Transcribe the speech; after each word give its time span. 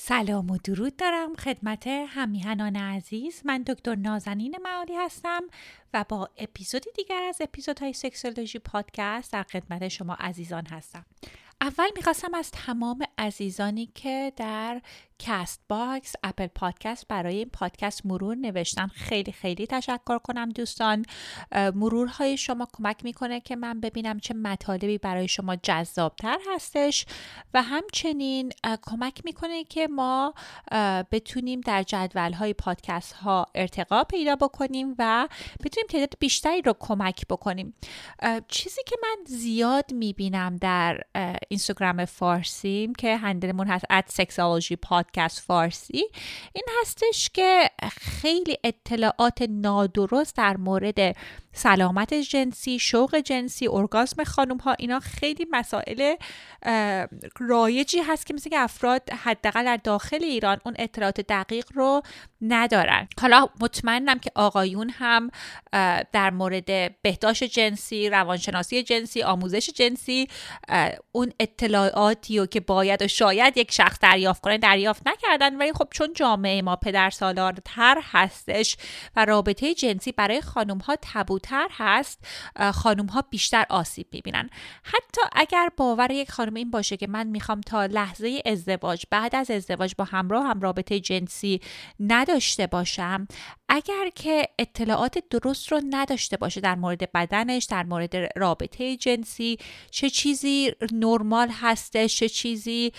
سلام 0.00 0.50
و 0.50 0.58
درود 0.64 0.96
دارم 0.96 1.34
خدمت 1.34 1.86
همیهنان 1.86 2.76
عزیز. 2.76 3.42
من 3.44 3.62
دکتر 3.62 3.94
نازنین 3.94 4.56
معالی 4.62 4.94
هستم 4.94 5.42
و 5.94 6.04
با 6.08 6.30
اپیزودی 6.36 6.90
دیگر 6.96 7.22
از 7.28 7.38
اپیزودهای 7.40 7.92
سکسولوژی 7.92 8.58
پادکست 8.58 9.32
در 9.32 9.42
خدمت 9.42 9.88
شما 9.88 10.14
عزیزان 10.14 10.66
هستم. 10.66 11.06
اول 11.60 11.88
می‌خواستم 11.96 12.34
از 12.34 12.50
تمام 12.50 13.02
عزیزانی 13.18 13.86
که 13.94 14.32
در 14.36 14.82
Castbox 15.18 16.12
Apple 16.22 16.46
Podcast 16.46 17.08
برای 17.08 17.36
این 17.36 17.50
پادکست 17.52 18.06
مرور 18.06 18.36
نوشتن. 18.36 18.86
خیلی 18.86 19.32
خیلی 19.32 19.66
تشکر 19.66 20.18
کنم 20.18 20.48
دوستان. 20.48 21.04
مرورهای 21.74 22.36
شما 22.36 22.68
کمک 22.72 23.04
می‌کنه 23.04 23.40
که 23.40 23.56
من 23.56 23.80
ببینم 23.80 24.20
چه 24.20 24.34
مطالبی 24.34 24.98
برای 24.98 25.28
شما 25.28 25.56
جذابتر 25.56 26.38
هستش. 26.54 27.06
و 27.54 27.62
همچنین 27.62 28.52
کمک 28.82 29.20
می‌کنه 29.24 29.64
که 29.64 29.88
ما 29.88 30.34
بتونیم 31.12 31.60
در 31.60 31.82
جدول 31.82 32.32
های 32.32 32.54
پادکست 32.54 33.12
ها 33.12 33.46
ارتقا 33.54 34.04
پیدا 34.04 34.36
بکنیم 34.36 34.94
و 34.98 35.28
بتونیم 35.64 35.86
تعداد 35.88 36.14
بیشتری 36.20 36.62
رو 36.62 36.74
کمک 36.80 37.26
بکنیم. 37.30 37.74
چیزی 38.48 38.80
که 38.86 38.96
من 39.02 39.16
زیاد 39.26 39.92
می‌بینم 39.92 40.56
در 40.56 41.00
اینستاگرام 41.48 42.04
فارسیم 42.04 42.94
که 42.94 43.16
هندلمون 43.16 43.66
هست 43.66 43.84
at 43.92 44.22
sexology 44.22 44.76
پادکست 45.08 45.40
فارسی 45.40 46.04
این 46.52 46.64
هستش 46.80 47.30
که 47.30 47.70
خیلی 48.00 48.56
اطلاعات 48.64 49.42
نادرست 49.50 50.36
در 50.36 50.56
مورد 50.56 51.16
سلامت 51.52 52.14
جنسی 52.14 52.78
شوق 52.78 53.16
جنسی 53.16 53.68
ارگاسم 53.68 54.24
خانم 54.24 54.56
ها 54.56 54.72
اینا 54.72 55.00
خیلی 55.00 55.46
مسائل 55.50 56.14
رایجی 57.38 57.98
هست 57.98 58.26
که 58.26 58.34
مثل 58.34 58.50
که 58.50 58.58
افراد 58.58 59.10
حداقل 59.10 59.64
در 59.64 59.76
داخل 59.76 60.24
ایران 60.24 60.58
اون 60.64 60.74
اطلاعات 60.78 61.20
دقیق 61.20 61.66
رو 61.74 62.02
ندارن. 62.40 63.08
حالا 63.20 63.48
مطمئنم 63.60 64.18
که 64.18 64.30
آقایون 64.34 64.90
هم 64.90 65.30
در 66.12 66.30
مورد 66.30 67.00
بهداشت 67.02 67.44
جنسی 67.44 68.10
روانشناسی 68.10 68.82
جنسی 68.82 69.22
آموزش 69.22 69.70
جنسی 69.70 70.28
اون 71.12 71.32
اطلاعاتی 71.40 72.38
رو 72.38 72.46
که 72.46 72.60
باید 72.60 73.02
و 73.02 73.08
شاید 73.08 73.56
یک 73.56 73.72
شخص 73.72 73.98
دریافت 74.02 74.42
کنه 74.42 74.58
دریافت 74.58 75.02
نکردن. 75.08 75.56
ولی 75.56 75.72
خب 75.72 75.88
چون 75.90 76.12
جامعه 76.12 76.62
ما 76.62 76.76
پدر 76.76 77.10
سالارتر 77.10 77.98
هستش 78.02 78.76
و 79.16 79.24
رابطه 79.24 79.74
جنسی 79.74 80.12
برای 80.12 80.40
خانم 80.40 80.78
ها 80.78 80.96
تبوتر 81.38 81.68
هست 81.72 82.24
خانم 82.74 83.06
ها 83.06 83.22
بیشتر 83.22 83.66
آسیب 83.70 84.06
می‌بینن. 84.12 84.50
حتی 84.82 85.20
اگر 85.32 85.68
باور 85.76 86.10
یک 86.10 86.30
خانم 86.30 86.54
این 86.54 86.70
باشه 86.70 86.96
که 86.96 87.06
من 87.06 87.26
می‌خوام 87.26 87.60
تا 87.60 87.86
لحظه 87.86 88.42
ازدواج 88.46 89.02
بعد 89.10 89.36
از 89.36 89.50
ازدواج 89.50 89.94
با 89.98 90.04
همراه 90.04 90.46
هم 90.46 90.60
رابطه 90.60 91.00
جنسی 91.00 91.60
نداشته 92.00 92.66
باشم 92.66 93.28
اگر 93.68 94.10
که 94.14 94.48
اطلاعات 94.58 95.18
درست 95.30 95.72
رو 95.72 95.80
نداشته 95.90 96.36
باشه 96.36 96.60
در 96.60 96.74
مورد 96.74 97.12
بدنش 97.12 97.64
در 97.64 97.82
مورد 97.82 98.38
رابطه 98.38 98.96
جنسی 98.96 99.58
چه 99.90 100.10
چیزی 100.10 100.72
نرمال 100.92 101.48
هستش 101.48 102.16
چه 102.16 102.28
چیزی 102.28 102.92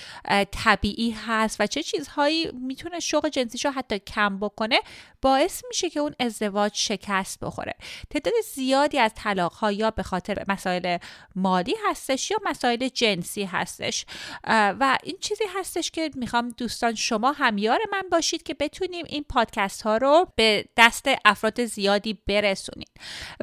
طبیعی 0.52 1.12
هست 1.12 1.62
و 1.62 1.68
چه 1.68 1.84
چیزهایی 1.84 2.52
می‌تونه 2.52 3.00
شوق 3.00 3.28
جنسیش 3.28 3.66
رو 3.66 3.72
حتی 3.72 4.00
کم 4.00 4.40
بکنه 4.40 4.80
باعث 5.22 5.64
میشه 5.68 5.90
که 5.90 6.00
اون 6.00 6.16
ازدواج 6.20 6.72
شکست 6.76 7.40
بخوره. 7.40 7.74
تعداد 8.10 8.29
زیادی 8.54 9.00
از 9.00 9.12
طلاق 9.16 9.54
ها 9.54 9.72
یا 9.72 9.92
به 9.92 10.04
خاطر 10.04 10.44
مسائل 10.48 10.98
مالی 11.36 11.76
هستش 11.90 12.32
یا 12.32 12.38
مسائل 12.46 12.88
جنسی 12.88 13.44
هستش. 13.44 14.06
و 14.48 14.98
این 15.04 15.18
چیزی 15.22 15.44
هستش 15.56 15.92
که 15.92 16.10
می‌خوام 16.16 16.50
دوستان 16.50 16.96
شما 16.96 17.32
همیار 17.32 17.80
من 17.92 18.04
باشید 18.12 18.44
که 18.44 18.54
بتونیم 18.54 19.06
این 19.10 19.26
پادکست 19.30 19.82
ها 19.82 19.98
رو 19.98 20.28
به 20.36 20.66
دست 20.78 21.06
افراد 21.26 21.66
زیادی 21.66 22.14
برسونید. 22.28 22.92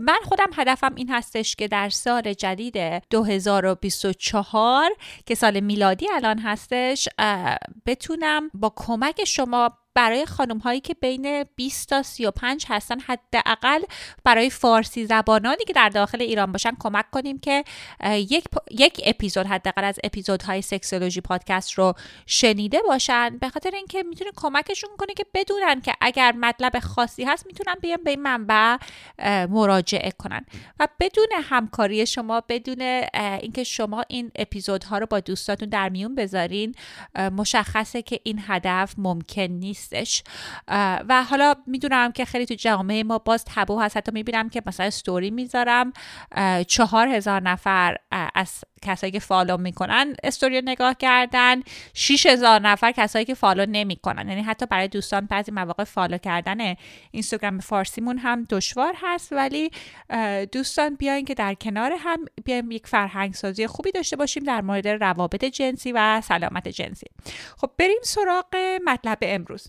من 0.01 0.19
خودم 0.25 0.51
هدفم 0.57 0.95
این 0.95 1.11
هستش 1.11 1.57
که 1.57 1.69
در 1.69 1.89
سال 1.89 2.33
جدید 2.33 3.09
2024 3.11 4.91
که 5.27 5.35
سال 5.35 5.61
میلادی 5.61 6.07
الان 6.13 6.39
هستش 6.39 7.09
بتونم 7.87 8.51
با 8.55 8.73
کمک 8.77 9.25
شما 9.25 9.79
برای 9.97 10.27
خانم 10.27 10.59
هایی 10.59 10.81
که 10.81 10.95
بین 10.95 11.45
20 11.57 11.89
تا 11.89 12.03
35 12.03 12.65
هستن 12.69 13.01
حداقل 13.01 13.83
برای 14.25 14.51
فارسی 14.51 15.07
زبانانی 15.07 15.65
که 15.67 15.73
در 15.73 15.89
داخل 15.89 16.23
ایران 16.23 16.53
باشن 16.53 16.73
کمک 16.79 17.11
کنیم 17.11 17.39
که 17.39 17.65
یک 18.05 18.45
یک 18.71 19.01
اپیزود 19.05 19.47
حداقل 19.47 19.85
از 19.85 19.99
اپیزودهای 20.05 20.63
سکسولوژی 20.63 21.21
پادکست 21.21 21.73
رو 21.73 21.95
شنیده 22.27 22.79
باشن. 22.89 23.39
به 23.39 23.49
خاطر 23.49 23.71
اینکه 23.75 24.03
می‌تونه 24.03 24.31
کمکشون 24.37 24.91
کنه 24.99 25.15
که 25.15 25.27
بدونن 25.35 25.81
که 25.81 25.95
اگر 26.01 26.33
مطلب 26.33 26.79
خاصی 26.79 27.25
هست 27.25 27.47
می‌تونن 27.47 27.75
بیان 27.83 27.99
به 28.05 28.11
این 28.11 28.23
منبع 28.23 28.77
مراجعه 29.47 30.11
کنن. 30.11 30.47
و 30.81 30.89
بدون 31.01 31.29
همکاری 31.43 32.07
شما 32.07 32.43
بدون 32.49 32.83
اینکه 33.41 33.65
شما 33.65 34.05
این 34.09 34.31
اپیزودها 34.35 34.99
رو 34.99 35.07
با 35.07 35.21
دوستاتون 35.21 35.69
در 35.69 35.89
میون 35.89 36.15
بذارین 36.15 36.75
مشخصه 37.33 38.03
که 38.03 38.21
این 38.23 38.43
هدف 38.47 38.95
ممکن 38.99 39.43
نیست. 39.43 39.86
و 41.09 41.25
حالا 41.31 41.55
می‌دونم 41.67 42.13
که 42.13 42.25
خیلی 42.25 42.47
تو 42.47 42.55
جامعه 42.55 43.03
ما 43.03 43.19
باز 43.19 43.45
تابو 43.45 43.81
هست. 43.81 43.97
حتی 43.97 44.13
می‌بینم 44.13 44.49
که 44.49 44.63
مثلا 44.67 44.91
استوری 44.91 45.31
می‌ذارم 45.31 45.93
چهار 46.69 47.09
هزار 47.09 47.41
نفر 47.43 47.97
از 48.35 48.65
کسایی 48.83 49.13
که 49.13 49.19
follow 49.19 49.57
می‌کنن 49.57 50.15
استوری 50.25 50.63
نگاه 50.63 50.95
کردن. 50.95 51.63
6000 51.95 52.61
نفر 52.61 52.93
کسایی 52.93 53.25
که 53.25 53.35
follow 53.35 53.67
نمی‌کنن. 53.69 54.29
یعنی 54.29 54.43
حتی 54.43 54.67
برای 54.67 54.89
دوستان 54.89 55.27
بعضی 55.27 55.53
مواقع 55.53 55.85
follow 55.85 56.19
کردن 56.19 56.75
اینستاگرام 57.11 57.61
فارسیمون 57.61 58.19
هم 58.19 58.45
دشوار 58.51 58.95
هست. 59.03 59.33
ولی 59.33 59.71
دوستان 60.53 60.95
بیاین 60.95 61.25
که 61.25 61.35
در 61.35 61.55
کنار 61.55 61.93
هم 61.99 62.25
بیایم 62.45 62.71
یک 62.71 62.87
فرهنگ 62.87 63.35
سازی 63.35 63.67
خوبی 63.67 63.93
داشته 63.93 64.17
باشیم 64.17 64.45
در 64.45 64.61
مورد 64.61 64.89
روابط 64.89 65.45
جنسی 65.45 65.93
و 65.93 66.21
سلامت 66.21 66.69
جنسی. 66.69 67.07
خب 67.57 67.71
بریم 67.79 67.99
سراغ 68.03 68.57
مطلب 68.87 69.19
امروز. 69.23 69.69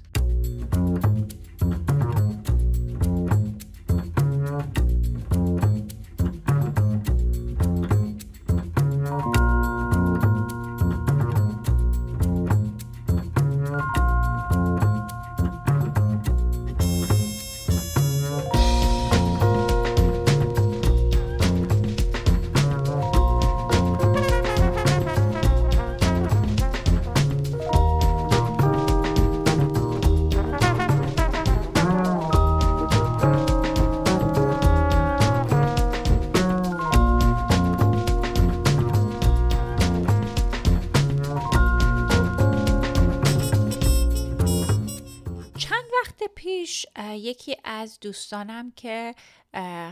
یکی 47.15 47.57
از 47.63 47.99
دوستانم 47.99 48.71
که 48.71 49.15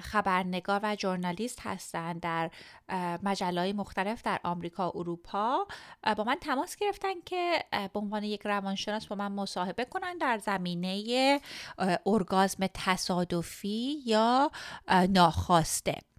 خبرنگار 0.01 0.79
و 0.83 0.95
ژورنالیست 0.95 1.59
هستند 1.61 2.21
در 2.21 2.51
مجله 3.23 3.73
مختلف 3.73 4.21
در 4.23 4.39
آمریکا 4.43 4.89
و 4.89 4.97
اروپا 4.97 5.67
با 6.17 6.23
من 6.23 6.35
تماس 6.41 6.75
گرفتن 6.75 7.21
که 7.25 7.63
به 7.71 7.99
عنوان 7.99 8.23
یک 8.23 8.41
روانشناس 8.45 9.05
با 9.07 9.15
من 9.15 9.31
مصاحبه 9.31 9.85
کنن 9.85 10.17
در 10.17 10.37
زمینه 10.37 11.39
ارگازم 12.05 12.67
تصادفی 12.73 13.97
یا 14.05 14.51
ناخواسته. 15.09 16.14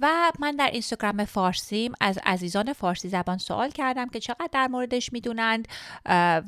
و 0.00 0.32
من 0.38 0.56
در 0.56 0.70
اینستاگرام 0.72 1.24
فارسیم 1.24 1.92
از 2.00 2.18
عزیزان 2.24 2.72
فارسی 2.72 3.08
زبان 3.08 3.38
سوال 3.38 3.70
کردم 3.70 4.08
که 4.08 4.20
چقدر 4.20 4.48
در 4.52 4.68
موردش 4.68 5.12
می‌دونند 5.12 5.68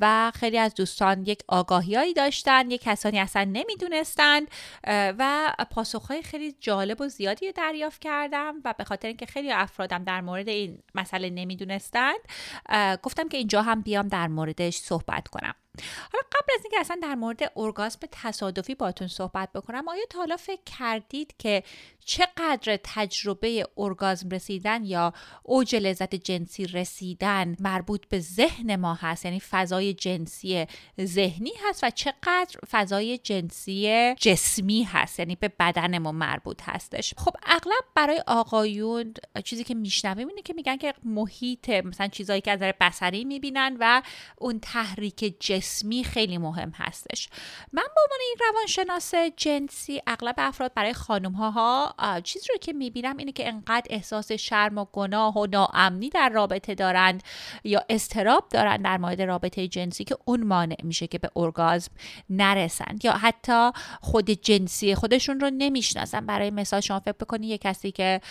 و 0.01 0.31
خیلی 0.35 0.57
از 0.57 0.75
دوستان 0.75 1.25
یک 1.25 1.39
آگاهیایی 1.47 2.13
داشتن 2.13 2.71
یک 2.71 2.81
کسانی 2.81 3.19
اصلا 3.19 3.43
نمی‌دونستند 3.43 4.47
و 4.87 5.53
پاسخهای 5.71 6.21
خیلی 6.21 6.55
جالب 6.59 7.01
و 7.01 7.07
زیادی 7.07 7.51
دریافت 7.51 8.01
کردم 8.01 8.55
و 8.65 8.73
به 8.77 8.83
خاطر 8.83 9.07
اینکه 9.07 9.25
خیلی 9.25 9.51
افرادم 9.51 10.03
در 10.03 10.21
مورد 10.21 10.49
این 10.49 10.77
مسئله 10.95 11.29
نمی‌دونستند 11.29 12.19
گفتم 13.03 13.27
که 13.27 13.37
اینجا 13.37 13.61
هم 13.61 13.81
بیام 13.81 14.07
در 14.07 14.27
موردش 14.27 14.75
صحبت 14.77 15.27
کنم. 15.27 15.55
حالا 16.13 16.23
قبل 16.31 16.53
از 16.55 16.61
اینکه 16.63 16.79
اصلا 16.79 16.97
در 17.01 17.15
مورد 17.15 17.51
ارگاسم 17.55 17.99
تصادفی 18.11 18.75
باتون 18.75 19.07
صحبت 19.07 19.53
بکنم 19.53 19.87
آیا 19.87 20.03
تا 20.09 20.19
حالا 20.19 20.37
فکر 20.37 20.61
کردید 20.79 21.35
که 21.37 21.63
چقدر 22.05 22.79
تجربه 22.83 23.67
ارگازم 23.77 24.29
رسیدن 24.29 24.83
یا 24.83 25.13
اوج 25.43 25.75
لذت 25.75 26.15
جنسی 26.15 26.65
رسیدن 26.65 27.55
مربوط 27.59 28.05
به 28.09 28.19
ذهن 28.19 28.75
ما 28.75 28.93
هست؟ 28.93 29.25
یعنی 29.25 29.39
فضای 29.39 29.93
جنسی 29.93 30.65
ذهنی 31.01 31.51
هست 31.69 31.83
و 31.83 31.89
چقدر 31.89 32.59
فضای 32.71 33.17
جنسی 33.17 34.15
جسمی 34.15 34.83
هست؟ 34.83 35.19
یعنی 35.19 35.35
به 35.35 35.51
بدن 35.59 35.97
ما 35.97 36.11
مربوط 36.11 36.61
هستش. 36.63 37.13
خب 37.17 37.35
اغلب 37.43 37.83
برای 37.95 38.23
آقایون 38.27 39.13
چیزی 39.43 39.63
که 39.63 39.73
میشنویم 39.73 40.27
اینه 40.27 40.41
که 40.41 40.53
میگن 40.53 40.77
که 40.77 40.93
محیط 41.03 41.69
مثلا 41.69 42.07
چیزایی 42.07 42.41
که 42.41 42.51
از 42.51 42.57
نظر 42.57 42.73
بصری 42.81 43.25
می‌بینن 43.25 43.77
و 43.79 44.01
اون 44.37 44.59
تحریک 44.59 45.35
جسمی 45.39 45.64
خیلی 46.05 46.37
مهم 46.37 46.71
هستش. 46.75 47.29
من 47.73 47.83
به 47.95 48.01
عنوان 48.01 48.19
یک 48.33 48.41
روانشناس 48.49 49.13
جنسی 49.37 50.01
اغلب 50.07 50.35
افراد 50.37 50.73
برای 50.73 50.93
خانم 50.93 51.31
ها 51.31 51.95
چیزی 52.23 52.47
رو 52.49 52.57
که 52.57 52.73
می‌بینم 52.73 53.17
اینه 53.17 53.31
که 53.31 53.47
انقدر 53.47 53.87
احساس 53.89 54.31
شرم 54.31 54.77
و 54.77 54.85
گناه 54.85 55.37
و 55.37 55.45
ناامنی 55.45 56.09
در 56.09 56.29
رابطه 56.29 56.75
دارند 56.75 57.23
یا 57.63 57.85
استراب 57.89 58.49
دارند 58.49 58.83
در 58.83 58.97
مورد 58.97 59.21
رابطه 59.21 59.67
جنسی 59.67 60.03
که 60.03 60.17
اون 60.25 60.43
مانع 60.43 60.77
میشه 60.83 61.07
که 61.07 61.17
به 61.17 61.29
ارگازم 61.35 61.91
نرسند. 62.29 63.05
یا 63.05 63.11
حتی 63.11 63.71
خود 64.01 64.29
جنسی 64.29 64.95
خودشون 64.95 65.39
رو 65.39 65.49
نمی‌شناسن. 65.49 66.25
برای 66.25 66.51
مثال 66.51 66.81
شما 66.81 66.99
فکر 66.99 67.11
بکنید 67.11 67.49
یه 67.49 67.57
کسی 67.57 67.91
که 67.91 68.21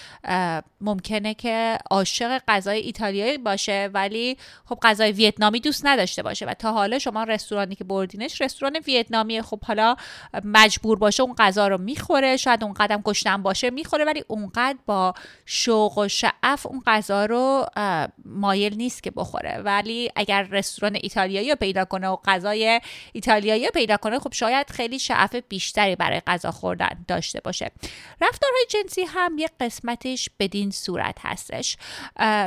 ممکنه 0.81 1.35
که 1.35 1.79
عاشق 1.91 2.43
غذای 2.49 2.81
ایتالیایی 2.81 3.39
باشه 3.39 3.91
ولی 3.95 4.37
خب 4.65 4.79
غذای 4.83 5.13
ویتنامی 5.13 5.61
دوست 5.61 5.87
نداشته 5.87 6.23
باشه 6.23 6.47
و 6.47 6.55
تا 6.55 6.73
حالا 6.73 6.99
شما 6.99 7.24
رستورانی 7.25 7.75
که 7.75 7.85
بردینش 7.85 8.41
رستوران 8.41 8.77
ویتنامی 8.77 9.43
خب 9.43 9.65
حالا 9.65 9.97
مجبور 10.45 10.99
باشه 10.99 11.23
اون 11.23 11.35
غذا 11.39 11.69
رو 11.69 11.79
می‌خوره 11.79 12.37
شاید 12.37 12.65
اون 12.65 12.73
قدم 12.73 13.01
گشتن 13.03 13.43
باشه 13.43 13.71
می‌خوره 13.71 14.05
ولی 14.05 14.25
اونقدر 14.29 14.79
با 14.87 15.15
شوق 15.47 15.99
و 15.99 16.09
شعف 16.09 16.67
اون 16.67 16.83
غذا 16.87 17.27
رو 17.27 17.67
مایل 18.25 18.77
نیست 18.77 19.03
که 19.03 19.11
بخوره. 19.11 19.63
ولی 19.65 20.11
اگر 20.17 20.43
رستوران 20.43 20.95
ایتالیایی 21.03 21.51
رو 21.51 21.57
پیدا 21.57 21.85
کنه 21.85 22.09
و 22.09 22.17
غذای 22.25 22.81
ایتالیایی 23.13 23.65
رو 23.65 23.71
پیدا 23.75 23.97
کنه 23.97 24.19
خب 24.19 24.33
شاید 24.33 24.71
خیلی 24.71 24.99
شعف 24.99 25.35
بیشتری 25.49 25.97
برای 25.97 26.21
غذا 26.27 26.51
خوردن 26.51 27.05
داشته 27.09 27.41
باشه. 27.41 27.71
رفتارهای 28.21 28.67
جنسی 28.69 29.03
هم 29.03 29.39
یک 29.39 29.51
قسمتش 29.61 30.29
بدین 30.39 30.71
صورت 30.71 31.19
هستش. 31.21 31.77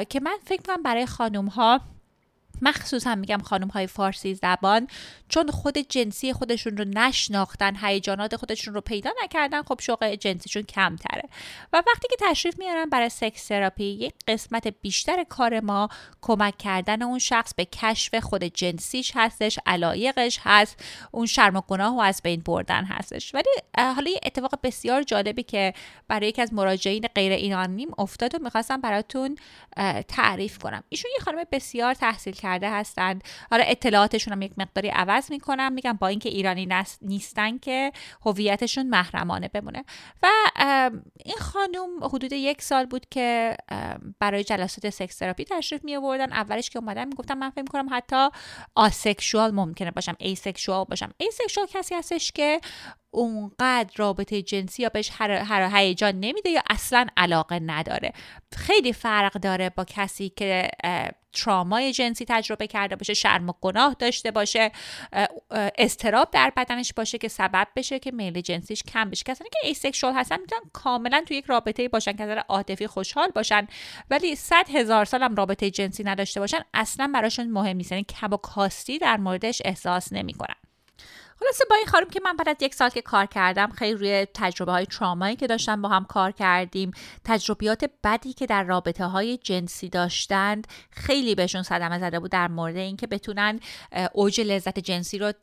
که 0.10 0.20
من 0.20 0.38
فکر 0.46 0.62
کنم 0.62 0.84
برای 0.84 1.06
خانم 1.06 1.46
ها 1.48 1.82
مخصوصا 2.62 3.16
میگم 3.16 3.38
خانم 3.38 3.68
های 3.68 3.88
فارسی 3.88 4.34
زبان 4.34 4.88
چون 5.30 5.52
خود 5.52 5.78
جنسی 5.78 6.34
خودشون 6.34 6.78
رو 6.78 6.84
نشناختن 6.84 7.76
هیجانات 7.82 8.36
خودشون 8.36 8.74
رو 8.74 8.82
پیدا 8.82 9.10
نکردن 9.24 9.64
خب 9.64 9.82
شوق 9.82 10.06
جنسیشون 10.06 10.64
کمتره. 10.64 11.24
و 11.74 11.84
وقتی 11.88 12.08
که 12.10 12.16
تشریف 12.30 12.60
میارن 12.60 12.90
برای 12.90 13.10
سکس 13.10 13.48
تراپی 13.48 13.84
یک 13.84 14.14
قسمت 14.28 14.68
بیشتر 14.68 15.24
کار 15.24 15.60
ما 15.60 15.90
کمک 16.22 16.58
کردن 16.58 17.02
اون 17.02 17.20
شخص 17.20 17.54
به 17.54 17.66
کشف 17.66 18.16
خود 18.16 18.44
جنسیش 18.44 19.12
هستش 19.16 19.60
علایقش 19.66 20.40
هست 20.44 20.84
اون 21.12 21.26
شرم 21.26 21.56
و 21.56 21.62
گناه 21.62 21.96
و 21.96 22.00
از 22.00 22.22
بین 22.24 22.42
بردن 22.46 22.84
هستش. 22.84 23.36
ولی 23.36 23.50
حالا 23.78 24.12
یه 24.12 24.20
اتفاق 24.24 24.60
بسیار 24.64 25.04
جالبی 25.04 25.44
که 25.44 25.74
برای 26.08 26.28
یکی 26.28 26.42
از 26.42 26.54
مراجعین 26.54 27.08
غیر 27.16 27.32
ایرانیم 27.32 27.90
افتاد 27.98 28.36
و 28.36 28.38
می‌خواستم 28.44 28.82
براتون 28.82 29.38
تعریف 30.08 30.58
کنم. 30.58 30.84
ایشون 30.90 31.12
یه 31.18 31.24
خانم 31.24 31.44
بسیار 31.52 31.94
تحصیل 31.94 32.34
کرده 32.48 32.72
هستند. 32.72 33.24
حالا 33.52 33.64
اطلاعاتشون 33.64 34.34
هم 34.34 34.42
یک 34.42 34.52
مقداری 34.58 34.90
عوض 34.90 35.32
می‌کنم. 35.32 35.74
میگم 35.74 35.94
با 35.94 36.08
اینکه 36.08 36.30
ایرانی 36.30 36.70
نیستن 37.02 37.58
که 37.58 37.92
هویتشون 38.26 38.88
محرمانه 38.88 39.48
بمونه. 39.48 39.84
و 40.24 40.28
این 41.26 41.38
خانم 41.40 42.04
حدود 42.04 42.34
یک 42.34 42.62
سال 42.62 42.86
بود 42.86 43.06
که 43.12 43.58
برای 44.20 44.44
جلسات 44.44 44.90
sex 44.90 45.18
therapy 45.18 45.46
تشریف 45.46 45.84
می 45.84 45.96
آوردن 45.96 46.34
اولش 46.34 46.70
که 46.70 46.80
اومدن 46.80 47.08
می‌گفتم 47.08 47.38
من 47.38 47.50
فکر 47.50 47.66
کنم 47.66 47.88
حتی 47.92 48.30
asexual 48.76 49.52
ممکنه 49.52 49.92
باشم 49.92 50.16
asexual 50.20 50.86
باشم. 50.86 51.14
asexual 51.18 51.68
کسی 51.68 51.96
هستش 51.96 52.32
که 52.32 52.62
اونقدر 53.18 53.90
رابطه 53.96 54.42
جنسی 54.42 54.84
یا 54.84 54.90
بهش 54.90 55.12
هر 55.20 55.70
هیجان 55.76 56.20
نمیده 56.20 56.50
یا 56.50 56.62
اصلا 56.70 57.08
علاقه 57.18 57.60
نداره. 57.60 58.14
خیلی 58.56 58.94
فرق 58.94 59.34
داره 59.34 59.70
با 59.70 59.84
کسی 59.84 60.30
که 60.30 60.70
ترامای 61.34 61.92
جنسی 61.94 62.26
تجربه 62.30 62.68
کرده 62.68 62.96
باشه 62.96 63.14
شرم 63.14 63.50
و 63.50 63.54
گناه 63.62 63.96
داشته 64.00 64.32
باشه 64.32 64.72
اضطراب 65.78 66.30
در 66.32 66.54
بدنش 66.58 66.94
باشه 66.94 67.18
که 67.18 67.28
سبب 67.28 67.68
بشه 67.76 68.00
که 68.00 68.12
میل 68.12 68.42
جنسیش 68.42 68.84
کم 68.84 69.10
بشه. 69.10 69.24
کسانی 69.24 69.50
که 69.50 69.68
asexual 69.68 70.14
هستن 70.14 70.40
می‌تونن 70.40 70.62
کاملا 70.74 71.24
تو 71.28 71.34
یک 71.34 71.46
رابطه 71.46 71.88
باشن 71.88 72.14
که 72.14 72.24
نظر 72.24 72.38
عاطفی 72.38 72.88
خوشحال 72.88 73.30
باشن 73.30 73.68
ولی 74.10 74.36
صد 74.36 74.70
هزار 74.70 75.06
سال 75.06 75.24
هم 75.24 75.36
رابطه 75.36 75.72
جنسی 75.72 76.04
نداشته 76.04 76.40
باشن 76.40 76.60
اصلا 76.74 77.12
براشون 77.14 77.52
مهم 77.52 77.78
نیست. 77.78 77.92
یعنی 77.92 78.04
کم 78.04 78.34
و 78.34 78.38
کاستی 78.38 78.98
در 78.98 79.18
موردش 79.18 79.62
احساس 79.66 80.14
نمی‌کنن. 80.14 80.56
خلاصه 81.40 81.66
با 81.70 81.76
این 81.76 81.86
خانم 81.86 82.10
که 82.10 82.20
من 82.24 82.38
بعد 82.38 82.50
از 82.50 82.56
یک 82.62 82.76
سال 82.76 82.90
که 82.90 83.02
کار 83.02 83.26
کردم 83.26 83.70
خیلی 83.70 83.94
روی 83.94 84.28
تجربه 84.34 84.72
های 84.72 84.86
ترامایی 84.86 85.36
که 85.36 85.48
داشتن 85.48 85.82
با 85.82 85.90
هم 85.90 86.06
کار 86.06 86.32
کردیم 86.32 86.92
تجربیات 87.26 87.90
بدی 88.04 88.34
که 88.34 88.46
در 88.46 88.64
رابطه 88.64 89.06
های 89.06 89.38
جنسی 89.38 89.90
داشتند 89.90 90.68
خیلی 90.90 91.36
بهشون 91.36 91.64
صدمه 91.64 92.00
زده 92.00 92.20
بود 92.20 92.32
در 92.32 92.48
مورد 92.48 92.78
اینکه 92.78 93.08
بتونن 93.08 93.60
اوج 94.14 94.42
لذت 94.42 94.80
جنسی 94.80 95.18
رو 95.18 95.34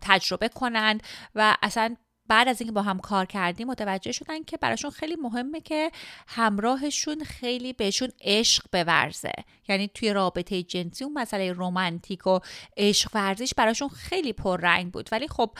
تجربه 0.00 0.48
کنند 0.48 1.02
و 1.34 1.56
اصلا 1.62 1.96
بعد 2.28 2.48
از 2.48 2.60
اینکه 2.60 2.72
با 2.72 2.82
هم 2.82 2.98
کار 2.98 3.26
کردیم 3.26 3.68
متوجه 3.68 4.12
شدن 4.12 4.42
که 4.42 4.56
براشون 4.56 4.90
خیلی 4.90 5.16
مهمه 5.16 5.60
که 5.60 5.90
همراهشون 6.26 7.24
خیلی 7.24 7.72
بهشون 7.72 8.08
عشق 8.20 8.64
بورزه. 8.72 9.32
یعنی 9.68 9.90
توی 9.94 10.12
رابطه 10.12 10.62
جنسی 10.62 11.04
اون 11.04 11.12
مسئله 11.12 11.52
رومنتیک 11.52 12.26
و 12.26 12.38
عشق 12.76 13.10
ورزیش 13.14 13.54
براشون 13.54 13.88
خیلی 13.88 14.32
پررنگ 14.32 14.92
بود. 14.92 15.08
ولی 15.12 15.28
خب 15.28 15.50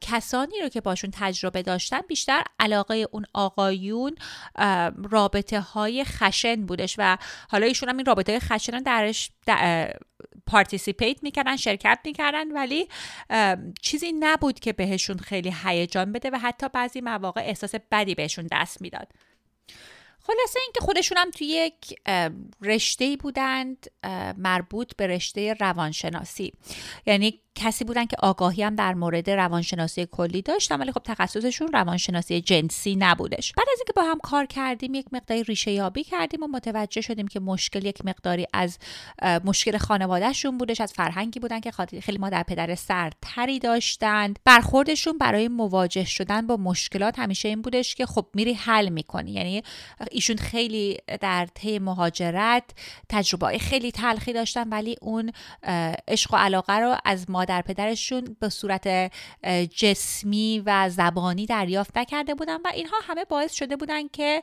کسانی 0.00 0.60
رو 0.62 0.68
که 0.68 0.80
باشون 0.80 1.10
تجربه 1.14 1.62
داشتن 1.62 2.00
بیشتر 2.08 2.42
علاقه 2.60 3.06
اون 3.10 3.24
آقایون 3.34 4.14
رابطه 5.10 5.60
های 5.60 6.04
خشن 6.04 6.66
بودش 6.66 6.94
و 6.98 7.18
حالا 7.50 7.66
ایشون 7.66 7.88
هم 7.88 7.96
این 7.96 8.06
رابطه 8.06 8.32
های 8.32 8.40
خشن 8.40 8.78
درش 8.82 9.30
پارتیسیپیت 10.46 11.22
می‌کردن 11.22 11.56
شرکت 11.56 11.98
می‌کردن 12.04 12.52
ولی 12.52 12.88
چیزی 13.82 14.12
نبود 14.12 14.60
که 14.60 14.72
بهشون 14.72 15.18
خیلی 15.18 15.54
هیجان 15.64 16.12
بده 16.12 16.30
و 16.30 16.38
حتی 16.38 16.68
بعضی 16.68 17.00
مواقع 17.00 17.40
احساس 17.40 17.74
بدی 17.90 18.14
بهشون 18.14 18.48
دست 18.52 18.82
می‌داد. 18.82 19.08
خلاصه 20.26 20.60
اینکه 20.64 20.80
خودشون 20.80 21.18
هم 21.18 21.30
توی 21.30 21.46
یک 21.46 22.00
رشته 22.62 23.16
بودند 23.20 23.86
مربوط 24.36 24.92
به 24.96 25.06
رشته 25.06 25.54
روانشناسی. 25.60 26.52
یعنی 27.06 27.40
کسی 27.58 27.84
بودن 27.84 28.06
که 28.06 28.16
آگاهی 28.18 28.62
هم 28.62 28.74
در 28.74 28.94
مورد 28.94 29.30
روانشناسی 29.30 30.06
کلی 30.12 30.42
داشتن 30.42 30.80
ولی 30.80 30.92
خب 30.92 31.02
تخصصشون 31.04 31.68
روانشناسی 31.72 32.40
جنسی 32.40 32.96
نبودش. 32.96 33.52
بعد 33.52 33.66
از 33.72 33.78
اینکه 33.78 33.92
با 33.96 34.02
هم 34.02 34.18
کار 34.18 34.46
کردیم 34.46 34.94
یک 34.94 35.06
مقداری 35.12 35.42
ریشه 35.42 35.70
یابی 35.70 36.04
کردیم 36.04 36.42
و 36.42 36.46
متوجه 36.46 37.00
شدیم 37.00 37.28
که 37.28 37.40
مشکل 37.40 37.84
یک 37.84 38.04
مقداری 38.04 38.46
از 38.52 38.78
مشکل 39.44 39.78
خانوادهشون 39.78 40.58
بودش. 40.58 40.80
از 40.80 40.92
فرهنگی 40.92 41.40
بودن 41.40 41.60
که 41.60 41.72
خیلی 42.00 42.18
مادر 42.18 42.42
پدر 42.42 42.74
سرتری 42.74 43.58
داشتند. 43.58 44.38
برخوردشون 44.44 45.18
برای 45.18 45.48
مواجه 45.48 46.04
شدن 46.04 46.46
با 46.46 46.56
مشکلات 46.56 47.18
همیشه 47.18 47.48
این 47.48 47.62
بودش 47.62 47.94
که 47.94 48.06
خب 48.06 48.26
میری 48.34 48.52
حل 48.54 48.88
می‌کنی. 48.88 49.32
یعنی 49.32 49.62
ایشون 50.16 50.36
خیلی 50.36 50.98
در 51.20 51.46
طی 51.54 51.78
مهاجرت 51.78 52.64
تجربه 53.08 53.58
خیلی 53.58 53.92
تلخی 53.92 54.32
داشتن 54.32 54.68
ولی 54.68 54.96
اون 55.00 55.32
عشق 56.08 56.34
و 56.34 56.36
علاقه 56.36 56.72
رو 56.72 56.96
از 57.04 57.30
مادر 57.30 57.62
پدرشون 57.62 58.36
به 58.40 58.48
صورت 58.48 59.12
جسمی 59.74 60.62
و 60.66 60.88
زبانی 60.90 61.46
دریافت 61.46 61.98
نکرده 61.98 62.34
بودن 62.34 62.56
و 62.56 62.68
اینها 62.74 62.96
همه 63.02 63.24
باعث 63.24 63.52
شده 63.52 63.76
بودن 63.76 64.08
که 64.08 64.42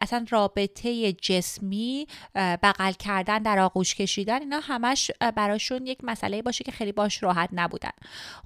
اصلا 0.00 0.26
رابطه 0.30 1.12
جسمی 1.12 2.06
بغل 2.34 2.92
کردن 2.92 3.38
در 3.38 3.58
آغوش 3.58 3.94
کشیدن 3.94 4.40
اینا 4.40 4.60
همش 4.60 5.10
براشون 5.36 5.86
یک 5.86 5.98
مسئله 6.02 6.42
باشه 6.42 6.64
که 6.64 6.72
خیلی 6.72 6.92
باش 6.92 7.22
راحت 7.22 7.48
نبودن. 7.52 7.90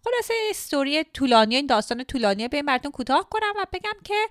خلاصه 0.04 0.34
استوری 0.50 1.04
طولانی 1.04 1.56
این 1.56 1.66
داستان 1.66 2.04
طولانی 2.04 2.48
به 2.48 2.62
براتون 2.62 2.90
کوتاه 2.90 3.28
کنم 3.30 3.52
و 3.56 3.66
بگم 3.72 4.00
که 4.04 4.28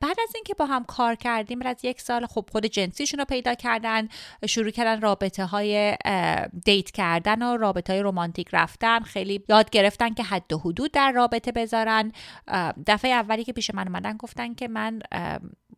بعد 0.00 0.20
از 0.28 0.34
اینکه 0.34 0.54
با 0.54 0.66
هم 0.66 0.84
کار 0.84 1.14
کردیم 1.46 1.58
بعد 1.58 1.76
از 1.76 1.84
یک 1.84 2.00
سال 2.00 2.26
خب 2.26 2.48
خود 2.52 2.66
جنسیشون 2.66 3.18
رو 3.18 3.24
پیدا 3.24 3.54
کردن 3.54 4.08
شروع 4.48 4.70
کردن 4.70 5.00
رابطه 5.00 5.44
های 5.44 5.96
دیت 6.64 6.90
کردن 6.90 7.42
و 7.42 7.56
رابطه 7.56 7.92
های 7.92 8.02
رومانتیک 8.02 8.48
رفتن. 8.52 9.00
خیلی 9.00 9.44
یاد 9.48 9.70
گرفتن 9.70 10.14
که 10.14 10.22
حد 10.22 10.52
و 10.52 10.58
حدود 10.58 10.92
در 10.92 11.12
رابطه 11.12 11.52
بذارن. 11.52 12.12
دفعه 12.86 13.10
اولی 13.10 13.44
که 13.44 13.52
پیش 13.52 13.70
من 13.74 13.88
اومدن 13.88 14.16
گفتن 14.16 14.54
که 14.54 14.68
من 14.68 15.00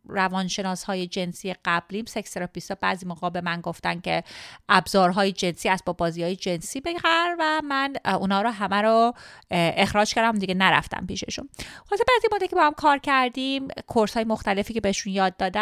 روانشناس 0.09 0.83
های 0.83 1.07
جنسی 1.07 1.55
قبلیم. 1.65 2.05
sex 2.05 2.33
therapist 2.33 2.71
ها 2.71 2.77
بعضی 2.81 3.05
موقع 3.05 3.29
به 3.29 3.41
من 3.41 3.61
گفتن 3.61 3.99
که 3.99 4.23
ابزارهای 4.69 5.31
جنسی 5.31 5.69
با 5.85 5.93
بازی 5.93 6.23
های 6.23 6.35
جنسی 6.35 6.81
بخر 6.81 7.35
و 7.39 7.61
من 7.63 7.93
اونا 8.05 8.41
رو 8.41 8.49
همه 8.49 8.81
رو 8.81 9.13
اخراج 9.51 10.13
کردم 10.13 10.39
دیگه 10.39 10.53
نرفتم 10.53 11.05
پیششون. 11.07 11.49
خلاصه 11.89 12.03
بعضی 12.07 12.27
مدت 12.35 12.49
که 12.49 12.55
با 12.55 12.63
هم 12.63 12.73
کار 12.73 12.97
کردیم 12.97 13.67
course 13.87 14.13
های 14.13 14.23
مختلفی 14.23 14.73
که 14.73 14.81
بهشون 14.81 15.13
یاد 15.13 15.37
دادم 15.37 15.58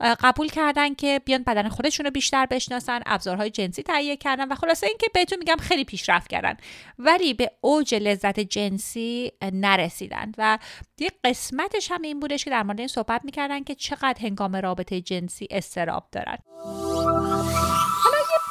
قبول 0.00 0.48
کردن 0.48 0.94
که 0.94 1.20
بیان 1.24 1.42
بدن 1.42 1.68
خودشون 1.68 2.06
رو 2.06 2.12
بیشتر 2.12 2.46
بشناسن 2.46 3.00
ابزارهای 3.06 3.50
جنسی 3.50 3.82
تهیه 3.82 4.16
کردن 4.16 4.48
و 4.48 4.54
خلاصه 4.54 4.86
اینکه 4.86 5.06
بهتون 5.14 5.38
میگم 5.38 5.56
خیلی 5.60 5.84
پیشرفت 5.84 6.28
کردن. 6.28 6.56
ولی 6.98 7.34
به 7.34 7.50
اوج 7.60 7.94
لذت 7.94 8.40
جنسی 8.40 9.32
نرسیدن 9.52 10.32
و 10.38 10.58
یه 10.98 11.10
قسمتش 11.24 11.90
هم 11.90 12.02
این 12.02 12.20
بودش 12.20 12.44
که 12.44 12.50
در 12.50 12.62
مورد 12.62 12.78
این 12.78 12.88
صحبت 12.88 13.24
می‌کردن 13.24 13.64
که 13.64 13.74
چقدر 13.74 14.20
هنگام 14.20 14.56
رابطه 14.56 15.00
جنسی 15.00 15.48
استراب 15.50 16.04
دارن. 16.12 16.38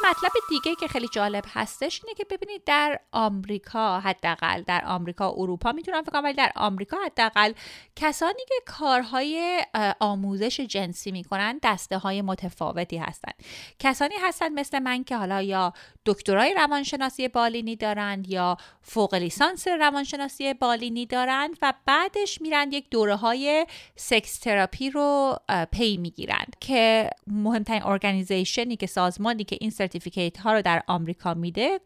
مطلب 0.09 0.31
دیگه 0.49 0.75
که 0.79 0.87
خیلی 0.87 1.07
جالب 1.13 1.43
هستش 1.47 2.01
اینه 2.03 2.15
که 2.15 2.25
ببینید 2.29 2.63
در 2.65 2.99
آمریکا 3.11 3.99
حداقل 3.99 4.61
در 4.61 4.83
آمریکا 4.85 5.33
اروپا 5.37 5.71
می‌تونم 5.71 6.03
فکر 6.03 6.21
ولی 6.21 6.33
در 6.33 6.51
آمریکا 6.55 6.97
حداقل 7.05 7.53
کسانی 7.95 8.41
که 8.47 8.55
کارهای 8.65 9.61
آموزش 9.99 10.59
جنسی 10.59 11.11
می‌کنن 11.11 11.59
دسته 11.63 11.97
های 11.97 12.21
متفاوتی 12.21 12.97
هستند 12.97 13.33
کسانی 13.79 14.15
هستند 14.21 14.59
مثل 14.59 14.79
من 14.79 15.03
که 15.03 15.17
حالا 15.17 15.41
یا 15.41 15.73
دکترای 16.05 16.53
روانشناسی 16.53 17.27
بالینی 17.27 17.75
دارند 17.75 18.29
یا 18.29 18.57
فوق 18.81 19.15
لیسانس 19.15 19.67
روانشناسی 19.67 20.53
بالینی 20.53 21.05
دارند 21.05 21.57
و 21.61 21.73
بعدش 21.85 22.41
میرن 22.41 22.71
یک 22.71 22.89
دوره 22.89 23.15
های 23.15 23.65
sex 23.95 24.39
therapy 24.39 24.89
رو 24.89 25.37
پی 25.71 25.97
می‌گیرند 25.97 26.55
که 26.59 27.09
مهمترین 27.27 27.83
organization 27.83 28.68
ی 28.68 28.75
که 28.75 28.87
سازمانی 28.87 29.43
که 29.43 29.57
این 29.61 29.69
certificate 29.93 30.37
ها 30.37 30.53
رو 30.53 30.61
در 30.61 30.83
آمریکا 30.87 31.33
میده 31.33 31.79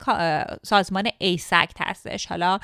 سازمان 0.64 1.10
AASECT 1.18 1.77
هستش 1.80 2.26
حالا 2.26 2.60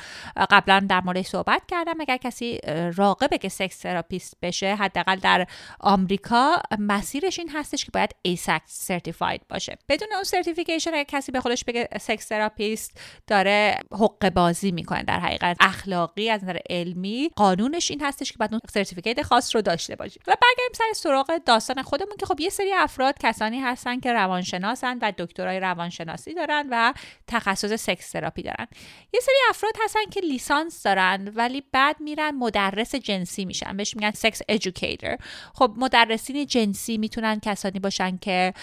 قبلا 0.49 0.85
در 0.89 1.01
مورد 1.01 1.21
صحبت 1.21 1.61
کردم. 1.67 1.93
اگر 1.99 2.17
کسی 2.17 2.59
راغبه 2.95 3.37
که 3.37 3.49
sex 3.49 3.77
therapist 3.77 4.37
بشه 4.41 4.75
حداقل 4.75 5.15
در 5.15 5.47
آمریکا 5.79 6.61
مسیرش 6.79 7.39
این 7.39 7.49
هستش 7.49 7.85
که 7.85 7.91
باید 7.93 8.15
AASECT 8.21 8.61
certified 8.65 9.41
باشه. 9.49 9.77
بدون 9.89 10.07
اون 10.13 10.23
certification 10.23 10.93
اگر 10.93 11.03
کسی 11.03 11.31
به 11.31 11.41
خودش 11.41 11.63
بگه 11.63 11.89
sex 12.01 12.27
therapist 12.27 13.01
داره 13.27 13.79
حقه 13.91 14.29
بازی 14.29 14.71
می‌کنه 14.71 15.03
در 15.03 15.19
حقیقت 15.19 15.57
اخلاقی 15.59 16.29
از 16.29 16.43
نظر 16.43 16.57
علمی 16.69 17.29
قانونش 17.35 17.91
این 17.91 18.01
هستش 18.01 18.31
که 18.31 18.37
باید 18.37 18.51
اون 18.51 18.61
certificate 18.69 19.21
خاص 19.21 19.55
رو 19.55 19.61
داشته 19.61 19.95
باشه 19.95 20.19
و 20.27 20.31
برگردیم 20.31 20.73
سر 20.73 20.83
سراغ 20.95 21.37
داستان 21.45 21.83
خودمون 21.83 22.15
که 22.19 22.25
خب 22.25 22.39
یه 22.39 22.49
سری 22.49 22.73
افراد 22.73 23.15
کسانی 23.19 23.59
هستن 23.59 23.99
که 23.99 24.13
روانشناسن 24.13 24.97
و 25.01 25.11
دکترای 25.33 25.59
روانشناسی 25.59 26.33
دارن 26.33 26.67
و 26.71 26.93
تخصص 27.27 27.73
sex 27.73 28.11
therapy 28.11 28.41
دارن. 28.41 28.67
یه 29.13 29.19
سری 29.19 29.35
افراد 29.49 29.73
هستن 29.83 30.05
که 30.11 30.19
لیسانس 30.19 30.83
دارن 30.83 31.31
ولی 31.35 31.63
بعد 31.71 31.95
میرن 31.99 32.31
مدرس 32.31 32.95
جنسی 32.95 33.45
میشن. 33.45 33.77
بهش 33.77 33.95
میگن 33.95 34.11
sex 34.11 34.41
educator 34.49 35.17
خب 35.53 35.73
مدرسین 35.77 36.45
جنسی 36.45 36.97
می‌تونن 36.97 37.39
کسانی 37.39 37.79
باشن 37.79 38.17
که 38.17 38.53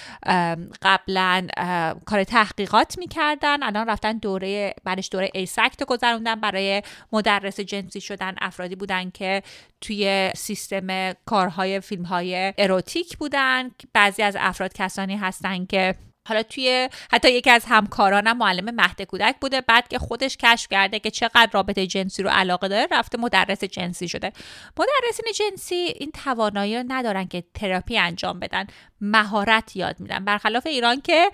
قبلا 0.83 1.47
کار 2.07 2.25
تحقیقات 2.25 2.99
می‌کردن 2.99 3.63
الان 3.63 3.89
رفتن 3.89 4.19
دوره 4.19 4.75
بعدش 4.85 5.09
دوره 5.13 5.31
AASECT 5.35 5.85
گذروندن. 5.85 6.41
برای 6.41 6.83
مدرس 7.13 7.61
جنسی 7.61 8.01
شدن 8.01 8.35
افرادی 8.41 8.77
بودن 8.77 9.11
که 9.11 9.43
توی 9.81 10.31
سیستم 10.37 11.13
کارهای 11.13 11.81
فیلم 11.81 12.05
های 12.05 12.55
erotic 12.59 13.19
بودن. 13.19 13.71
بعضی 13.93 14.23
از 14.23 14.37
افراد 14.41 14.73
کسانی 14.73 15.17
هستن 15.17 15.67
که 15.67 15.95
حالا 16.31 16.43
توی 16.43 16.89
حتی 17.13 17.33
یکی 17.33 17.51
از 17.51 17.65
همکارانم 17.69 18.37
معلم 18.37 18.75
مهد 18.75 19.03
کودک 19.03 19.37
بوده 19.41 19.61
بعد 19.61 19.89
که 19.89 19.99
خودش 19.99 20.37
کشف 20.37 20.69
کرده 20.71 20.99
که 20.99 21.11
چقدر 21.11 21.49
رابطه 21.53 21.87
جنسی 21.87 22.23
رو 22.23 22.31
علاقه 22.31 22.69
داره 22.69 22.87
رفته 22.91 23.19
مدرس 23.19 23.65
جنسی 23.65 24.09
شده 24.09 24.33
مدرسین 24.79 25.33
جنسی 25.35 25.75
این 25.75 26.11
توانایی 26.25 26.77
رو 26.77 26.85
ندارن 26.89 27.29
که 27.29 27.45
تراپی 27.55 27.99
انجام 27.99 28.41
بدن 28.41 28.67
مهارت 29.01 29.77
یاد 29.77 30.01
میدن 30.01 30.25
برخلاف 30.25 30.67
ایران 30.67 31.01
که 31.01 31.31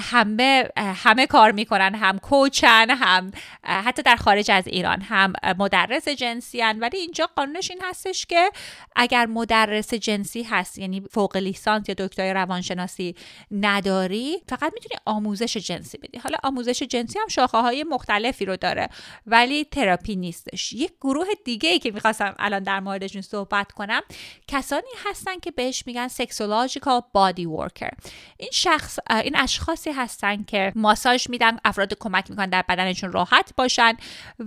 همه 0.00 0.68
همه 0.76 1.26
کار 1.26 1.52
می‌کنن 1.52 1.94
هم 1.94 2.18
کوچن 2.18 2.90
هم 2.90 3.30
حتی 3.64 4.02
در 4.02 4.16
خارج 4.16 4.50
از 4.50 4.66
ایران 4.66 5.00
هم 5.00 5.32
مدرس 5.58 6.08
جنسی 6.08 6.60
هن. 6.60 6.78
ولی 6.78 6.96
اینجا 6.96 7.28
قانونش 7.36 7.70
این 7.70 7.80
هستش 7.82 8.26
که 8.26 8.50
اگر 8.96 9.26
مدرس 9.26 9.94
جنسی 9.94 10.42
هست 10.42 10.78
یعنی 10.78 11.02
فوق 11.10 11.36
لیسانس 11.36 11.88
یا 11.88 11.94
دکترای 11.98 12.32
روانشناسی 12.32 13.14
نداری 13.50 14.31
فقط 14.48 14.72
می‌تونی 14.74 15.00
آموزش 15.06 15.56
جنسی 15.56 15.98
بدی. 15.98 16.18
حالا 16.18 16.36
آموزش 16.42 16.82
جنسی 16.82 17.18
هم 17.18 17.28
شاخه 17.28 17.58
های 17.58 17.84
مختلفی 17.84 18.44
رو 18.44 18.56
داره 18.56 18.88
ولی 19.26 19.64
تراپی 19.64 20.16
نیستش. 20.16 20.72
یک 20.72 20.92
گروه 21.00 21.26
دیگه 21.44 21.68
ای 21.68 21.78
که 21.78 21.90
می‌خواستم 21.90 22.34
الان 22.38 22.62
در 22.62 22.80
موردشون 22.80 23.22
صحبت 23.22 23.72
کنم 23.72 24.02
کسانی 24.48 24.92
هستن 25.04 25.38
که 25.38 25.50
بهش 25.50 25.86
میگن 25.86 26.08
سکسولوژیکال 26.08 27.02
بادی 27.12 27.46
ورکر 27.46 27.90
این 28.36 28.50
شخص 28.52 28.98
این 29.10 29.36
اشخاصی 29.36 29.90
هستن 29.90 30.42
که 30.42 30.72
ماساژ 30.76 31.28
میدن 31.30 31.58
افراد 31.64 31.94
کمک 32.00 32.30
می‌کنن 32.30 32.50
در 32.50 32.64
بدنشون 32.68 33.12
راحت 33.12 33.52
باشن 33.56 33.96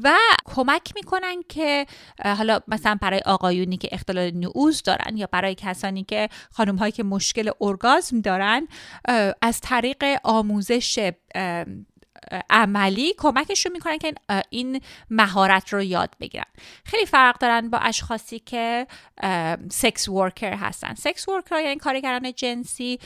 و 0.03 0.17
کمک 0.45 0.91
می‌کنن 0.95 1.43
که 1.49 1.85
حالا 2.25 2.59
مثلا 2.67 2.97
برای 3.01 3.19
آقایونی 3.25 3.77
که 3.77 3.89
اختلال 3.91 4.31
نعوز 4.31 4.83
دارن 4.83 5.17
یا 5.17 5.27
برای 5.31 5.55
کسانی 5.55 6.03
که 6.03 6.29
خانم 6.51 6.75
هایی 6.75 6.91
که 6.91 7.03
مشکل 7.03 7.51
ارگازم 7.61 8.21
دارن 8.21 8.67
از 9.41 9.61
طریق 9.65 10.03
آموزش 10.23 10.99
عملی 12.49 13.13
کمکشون 13.17 13.71
می‌کنن 13.71 13.97
که 13.97 14.13
این 14.49 14.81
مهارت 15.09 15.73
رو 15.73 15.83
یاد 15.83 16.09
بگیرن. 16.19 16.45
خیلی 16.85 17.05
فرق 17.05 17.37
دارن 17.37 17.69
با 17.69 17.77
اشخاصی 17.77 18.39
که 18.39 18.87
sex 19.71 20.09
worker 20.09 20.53
هستن. 20.53 20.93
sex 20.93 21.29
worker 21.29 21.61
یعنی 21.61 21.75
کارگران 21.75 22.33
جنسی 22.33 22.99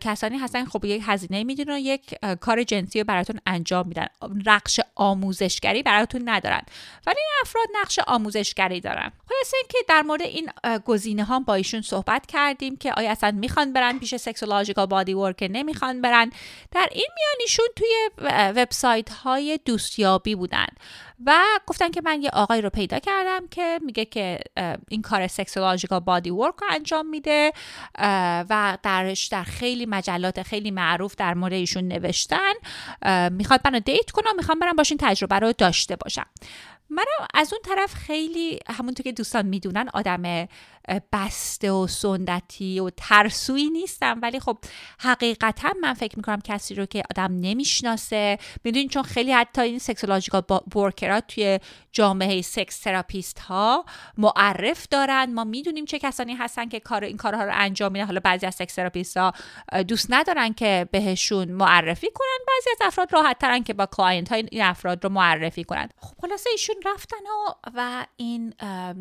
کسانی 0.00 0.38
هستن 0.38 0.64
خب 0.64 0.84
یک 0.84 1.02
هزینه 1.06 1.44
می‌گیرن 1.44 1.74
و 1.74 1.78
یک 1.78 2.14
کار 2.40 2.62
جنسی 2.62 2.98
رو 2.98 3.04
براتون 3.04 3.40
انجام 3.46 3.88
میدن. 3.88 4.06
نقش 4.46 4.80
آموزشگری 4.94 5.82
براتون 5.82 6.28
ندارن. 6.28 6.62
ولی 7.06 7.16
این 7.18 7.28
افراد 7.42 7.66
نقش 7.80 7.98
آموزشگری 7.98 8.80
دارن. 8.80 9.12
خلاصه 9.28 9.56
اینکه 9.56 9.78
در 9.88 10.02
مورد 10.02 10.22
این 10.22 10.50
گزینه 10.84 11.24
ها 11.24 11.40
با 11.40 11.54
ایشون 11.54 11.82
صحبت 11.82 12.26
کردیم 12.26 12.76
که 12.76 12.92
آیا 12.92 13.10
اصلا 13.10 13.30
می‌خوان 13.30 13.72
برن 13.72 13.98
پیش 13.98 14.16
sexological 14.16 14.86
bodyworker 14.86 15.48
نمی‌خوان 15.48 16.00
برن. 16.00 16.30
در 16.70 16.88
این 16.92 17.08
میانیشون 17.16 17.66
توی 17.76 18.10
وبسایت 18.64 19.10
های 19.10 19.58
دوستیابی 19.64 20.34
بودن 20.34 20.66
و 21.26 21.42
گفتن 21.66 21.90
که 21.90 22.00
من 22.04 22.22
یه 22.22 22.30
آقای 22.32 22.60
رو 22.60 22.70
پیدا 22.70 22.98
کردم 22.98 23.48
که 23.48 23.80
میگه 23.84 24.04
که 24.04 24.40
این 24.88 25.02
کار 25.02 25.26
سکسولوژیکال 25.26 26.00
بادی 26.00 26.30
ورک 26.30 26.54
رو 26.60 26.66
انجام 26.70 27.06
میده 27.06 27.52
و 28.50 28.78
درش 28.82 29.26
در 29.26 29.42
خیلی 29.42 29.86
مجلات 29.86 30.42
خیلی 30.42 30.70
معروف 30.70 31.14
در 31.16 31.34
مورد 31.34 31.52
ایشون 31.52 31.88
نوشتن 31.88 32.52
می‌خواد 33.30 33.60
منو 33.64 33.80
دیت 33.80 34.10
کنم 34.10 34.36
می‌خوام 34.36 34.58
برم 34.58 34.76
باشین 34.76 34.98
تجربه 35.00 35.38
رو 35.38 35.52
داشته 35.52 35.96
باشم. 35.96 36.26
منم 36.90 37.28
از 37.34 37.52
اون 37.52 37.62
طرف 37.76 37.94
خیلی 37.94 38.60
همونطور 38.68 39.04
که 39.04 39.12
دوستان 39.12 39.46
می‌دونن 39.46 39.88
آدم 39.94 40.48
بسته 41.12 41.70
و 41.70 41.86
سنتی 41.86 42.80
و 42.80 42.90
ترسویی 42.96 43.70
نیستم. 43.70 44.18
ولی 44.22 44.40
خب 44.40 44.58
حقیقتا 45.00 45.72
من 45.80 45.94
فکر 45.94 46.16
می‌کنم 46.16 46.40
کسی 46.40 46.74
رو 46.74 46.86
که 46.86 47.02
آدم 47.10 47.32
نمی‌شناسه 47.40 48.38
می‌دونین 48.64 48.88
چون 48.88 49.02
خیلی 49.02 49.32
حتی 49.32 49.62
این 49.62 49.78
sexological 49.78 50.42
worker 50.74 51.13
ها 51.13 51.20
توی 51.20 51.60
جامعه 51.92 52.42
sex 52.42 52.78
therapist 52.80 53.38
ها 53.38 53.84
معرف 54.18 54.86
دارن. 54.90 55.32
ما 55.34 55.44
می‌دونیم 55.44 55.84
چه 55.84 55.98
کسانی 55.98 56.34
هستن 56.34 56.68
که 56.68 56.80
کار 56.80 57.04
این 57.04 57.16
کارها 57.16 57.44
رو 57.44 57.52
انجام 57.54 57.92
میدن. 57.92 58.06
حالا 58.06 58.20
بعضی 58.24 58.46
از 58.46 58.54
sex 58.54 58.74
therapist 58.74 59.16
ها 59.16 59.32
دوست 59.88 60.06
ندارن 60.10 60.52
که 60.52 60.88
بهشون 60.92 61.52
معرفی 61.52 62.08
کنن. 62.14 62.44
بعضی 62.48 62.70
از 62.70 62.86
افراد 62.86 63.12
راحت 63.12 63.38
ترن 63.38 63.62
که 63.62 63.74
با 63.74 63.86
client 63.86 64.32
های 64.32 64.48
این 64.50 64.62
افراد 64.62 65.04
رو 65.04 65.10
معرفی 65.10 65.64
کنن. 65.64 65.88
خب 66.00 66.14
خلاصه 66.22 66.50
ایشون 66.50 66.76
رفتن 66.84 67.16
و, 67.16 67.52
و 67.74 68.06
این 68.16 68.54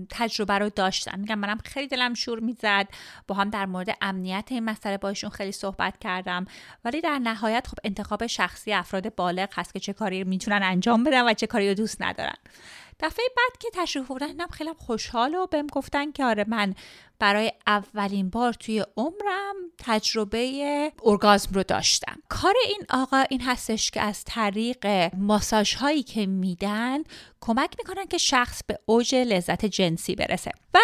تجربه 0.09 0.53
رو 0.53 0.69
داشتن. 0.69 1.19
میگم 1.19 1.39
منم 1.39 1.57
خیلی 1.73 1.87
دلم 1.87 2.13
شور 2.13 2.39
می‌زد. 2.39 2.87
با 3.27 3.35
هم 3.35 3.49
در 3.49 3.65
مورد 3.65 3.97
امنیت 4.01 4.47
این 4.49 4.63
مسئله 4.63 4.97
با 4.97 5.09
ایشون 5.09 5.29
خیلی 5.29 5.51
صحبت 5.51 5.99
کردم. 5.99 6.45
ولی 6.85 7.01
در 7.01 7.19
نهایت 7.19 7.67
خب 7.67 7.77
انتخاب 7.83 8.27
شخصی 8.27 8.73
افراد 8.73 9.15
بالغ 9.15 9.49
هست 9.53 9.73
که 9.73 9.79
چه 9.79 9.93
کاری 9.93 10.23
می‌تونن 10.23 10.59
انجام 10.63 11.03
بدن 11.03 11.29
و 11.29 11.33
چه 11.33 11.47
کاری 11.47 11.69
رو 11.69 11.73
دوست 11.73 12.01
ندارن. 12.01 12.35
دفعه 12.99 13.25
بعد 13.37 13.57
که 13.59 13.67
تشریف 13.73 14.07
بودن 14.07 14.47
خیلی 14.47 14.73
خوشحال 14.77 15.35
و 15.35 15.47
بهم 15.47 15.67
گفتن 15.67 16.11
که 16.11 16.25
آره 16.25 16.45
من 16.47 16.75
برای 17.23 17.51
اولین 17.67 18.29
بار 18.29 18.53
توی 18.53 18.85
عمرم 18.97 19.55
تجربه 19.77 20.91
ارگازم 21.03 21.49
رو 21.53 21.63
داشتم. 21.63 22.15
کار 22.29 22.53
این 22.67 22.81
آقا 22.89 23.23
این 23.29 23.41
هستش 23.41 23.91
که 23.91 24.01
از 24.01 24.23
طریق 24.23 24.87
ماساژ 25.17 25.73
هایی 25.75 26.03
که 26.03 26.25
میدن 26.25 27.03
کمک 27.41 27.75
می‌کنن 27.79 28.05
که 28.05 28.17
شخص 28.17 28.61
به 28.67 28.79
اوج 28.85 29.15
لذت 29.15 29.65
جنسی 29.65 30.15
برسه. 30.15 30.51
و 30.73 30.79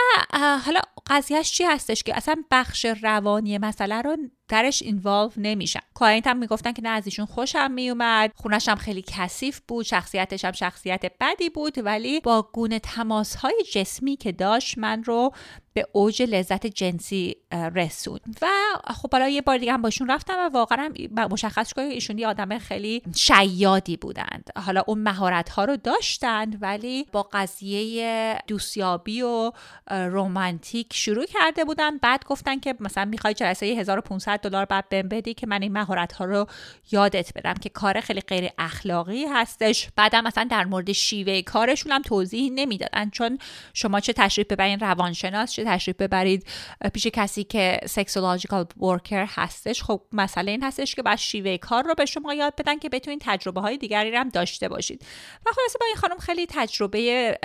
حالا 0.65 0.81
قضیهش 1.07 1.51
چی 1.51 1.63
هستش 1.63 2.03
که 2.03 2.17
اصلا 2.17 2.35
بخش 2.51 2.85
روانی 2.85 3.57
مسئله 3.57 4.01
رو 4.01 4.17
درش 4.47 4.81
involve 4.81 5.31
نمیشن. 5.37 5.79
client 5.95 6.27
هم 6.27 6.37
می‌گفتن 6.37 6.71
که 6.71 6.81
نه 6.81 6.89
از 6.89 7.05
ایشون 7.05 7.25
خوشم 7.25 7.71
میومد 7.71 8.31
خونش 8.35 8.69
هم 8.69 8.75
خیلی 8.75 9.03
کثیف 9.07 9.61
بود 9.67 9.85
شخصیتش 9.85 10.45
هم 10.45 10.51
شخصیت 10.51 11.11
بدی 11.19 11.49
بود 11.49 11.77
ولی 11.77 12.19
با 12.19 12.41
گونه 12.53 12.79
تماس 12.79 13.35
های 13.35 13.63
جسمی 13.73 14.15
که 14.15 14.31
داشت 14.31 14.77
من 14.77 15.03
رو 15.03 15.31
به 15.73 15.87
اوج 15.91 16.21
لذت 16.21 16.67
جنسی 16.67 17.35
رسون. 17.75 18.19
و 18.41 18.47
خب 18.93 19.11
حالا 19.11 19.29
یه 19.29 19.41
بار 19.41 19.57
دیگه 19.57 19.73
هم 19.73 19.81
باشون 19.81 20.09
رفتم 20.09 20.33
و 20.39 20.49
واقعا 20.53 20.93
مشخص 21.31 21.73
که 21.73 21.81
ایشون 21.81 22.17
یه 22.17 22.27
آدم 22.27 22.57
خیلی 22.57 23.01
شیادی 23.15 23.97
بودند. 23.97 24.49
حالا 24.65 24.83
اون 24.87 24.99
مهارت 24.99 25.49
ها 25.49 25.65
رو 25.65 25.77
داشتند 25.77 26.57
ولی 26.61 27.05
با 27.11 27.29
قضیه 27.33 28.37
دوستیابی 28.47 29.21
و 29.21 29.51
رومانتیک 29.89 30.93
شروع 30.93 31.25
کرده 31.25 31.65
بودن. 31.65 31.97
بعد 31.97 32.25
گفتن 32.25 32.59
که 32.59 32.75
مثلا 32.79 33.05
می‌خوای 33.05 33.33
جلسه 33.33 33.65
1500 33.65 34.39
دلار 34.39 34.65
بعد 34.65 34.89
بهم 34.89 35.09
بدی 35.09 35.33
که 35.33 35.47
من 35.47 35.61
این 35.61 35.71
مهارت 35.71 36.13
ها 36.13 36.25
رو 36.25 36.47
یادت 36.91 37.33
بدم 37.35 37.53
که 37.53 37.69
کار 37.69 38.01
خیلی 38.01 38.21
غیر 38.21 38.49
اخلاقی 38.57 39.25
هستش. 39.25 39.89
بعدم 39.95 40.23
مثلا 40.23 40.47
در 40.51 40.65
مورد 40.65 40.91
شیوه 40.91 41.41
کارشون 41.41 41.91
هم 41.91 42.01
توضیح 42.01 42.51
نمی‌دادن 42.51 43.09
چون 43.09 43.37
شما 43.73 43.99
چه 43.99 44.13
تشریف 44.13 44.47
ببرین 44.47 44.79
روانشناس 44.79 45.58
چه 45.59 45.65
تشریف 45.65 45.95
ببرید. 45.95 46.47
پیش 46.93 47.07
کسی 47.07 47.43
که 47.43 47.79
سکسولوژیکال 47.85 48.65
ورکر 48.77 49.25
هستش. 49.29 49.83
خب 49.83 50.01
مسئله 50.11 50.51
این 50.51 50.63
هستش 50.63 50.95
که 50.95 51.03
بعد 51.03 51.17
شیوه 51.17 51.57
کار 51.57 51.83
رو 51.83 51.95
به 51.95 52.05
شما 52.05 52.33
یاد 52.33 52.55
بدن 52.55 52.79
که 52.79 52.89
بتونید 52.89 53.21
تجربه 53.25 53.61
های 53.61 53.77
دیگری 53.77 54.15
هم 54.15 54.29
داشته 54.29 54.69
باشید. 54.69 55.05
و 55.45 55.51
خلاصه 55.55 55.79
با 55.79 55.85
این 55.85 55.95
خانم 55.95 56.17
خیلی 56.17 56.45
تجربه 56.49 57.37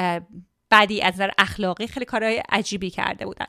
بدی 0.70 1.02
از 1.02 1.14
نظر 1.14 1.30
اخلاقی 1.38 1.86
خیلی 1.86 2.06
کارهای 2.06 2.42
عجیبی 2.48 2.90
کرده 2.90 3.26
بودن. 3.26 3.46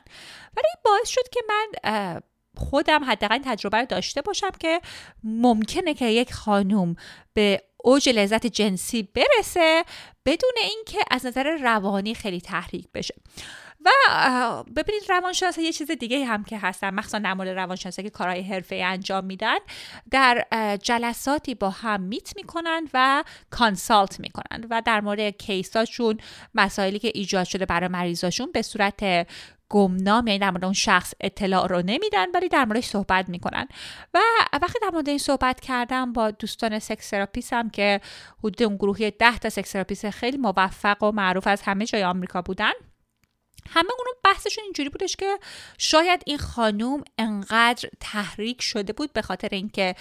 ولی 0.56 0.68
باعث 0.84 1.08
شد 1.08 1.28
که 1.32 1.40
من 1.48 2.20
خودم 2.56 3.04
حداقل 3.04 3.38
تجربه 3.44 3.78
رو 3.78 3.86
داشته 3.86 4.22
باشم 4.22 4.50
که 4.60 4.80
ممکنه 5.24 5.94
که 5.94 6.06
یک 6.06 6.32
خانوم 6.32 6.96
به 7.34 7.62
اوج 7.84 8.08
لذت 8.08 8.46
جنسی 8.46 9.02
برسه 9.02 9.84
بدون 10.26 10.52
اینکه 10.62 10.98
از 11.10 11.26
نظر 11.26 11.56
روانی 11.56 12.14
خیلی 12.14 12.40
تحریک 12.40 12.88
بشه. 12.94 13.14
و 13.84 13.90
ببینید 14.76 15.02
روانشناس 15.08 15.58
یه 15.58 15.72
چیز 15.72 15.90
دیگه 15.90 16.24
هم 16.24 16.44
که 16.44 16.58
هستن 16.58 16.90
مخصوصا 16.94 17.18
در 17.18 17.34
مورد 17.34 17.48
روانشناسی 17.48 18.02
که 18.02 18.10
کارهای 18.10 18.42
حرفه 18.42 18.76
انجام 18.76 19.24
میدن 19.24 19.58
در 20.10 20.46
جلساتی 20.82 21.54
با 21.54 21.70
هم 21.70 22.00
meet 22.00 22.36
می‌کنن 22.36 22.88
و 22.94 23.24
consult 23.50 24.20
می‌کنن 24.20 24.64
و 24.70 24.82
در 24.84 25.00
مورد 25.00 25.20
case 25.20 25.69
اشون 25.69 26.18
مسائلی 26.54 26.98
که 26.98 27.12
ایجاد 27.14 27.44
شده 27.44 27.66
برای 27.66 27.88
مریضاشون 27.88 28.52
به 28.52 28.62
صورت 28.62 29.26
گمنام 29.68 30.26
یعنی 30.26 30.38
در 30.38 30.50
مورد 30.50 30.64
اون 30.64 30.72
شخص 30.72 31.14
اطلاع 31.20 31.68
رو 31.68 31.82
نمیدن 31.82 32.26
ولی 32.34 32.48
در 32.48 32.64
موردش 32.64 32.84
صحبت 32.84 33.28
می‌کنن. 33.28 33.68
و 34.14 34.18
وقتی 34.62 34.78
در 34.82 34.90
مورد 34.92 35.08
این 35.08 35.18
صحبت 35.18 35.60
کردم 35.60 36.12
با 36.12 36.30
دوستان 36.30 36.78
sex 36.78 37.10
therapist 37.10 37.52
هم 37.52 37.70
که 37.70 38.00
حدود 38.38 38.62
اون 38.62 38.76
گروهی 38.76 39.10
ده 39.10 39.38
تا 39.38 39.50
sex 39.50 39.72
therapist 39.72 40.10
خیلی 40.10 40.36
موفق 40.36 41.02
و 41.02 41.12
معروف 41.12 41.46
از 41.46 41.62
همه 41.62 41.86
جای 41.86 42.04
آمریکا 42.04 42.42
بودن 42.42 42.72
همه 43.70 43.90
اونو 43.98 44.10
بحثشون 44.24 44.64
اینجوری 44.64 44.88
بودش 44.88 45.16
که 45.16 45.38
شاید 45.78 46.22
این 46.26 46.38
خانوم 46.38 47.04
انقدر 47.18 47.88
تحریک 48.00 48.62
شده 48.62 48.92
بود 48.92 49.12
به 49.12 49.22
خاطر 49.22 49.48
اینکه 49.52 49.94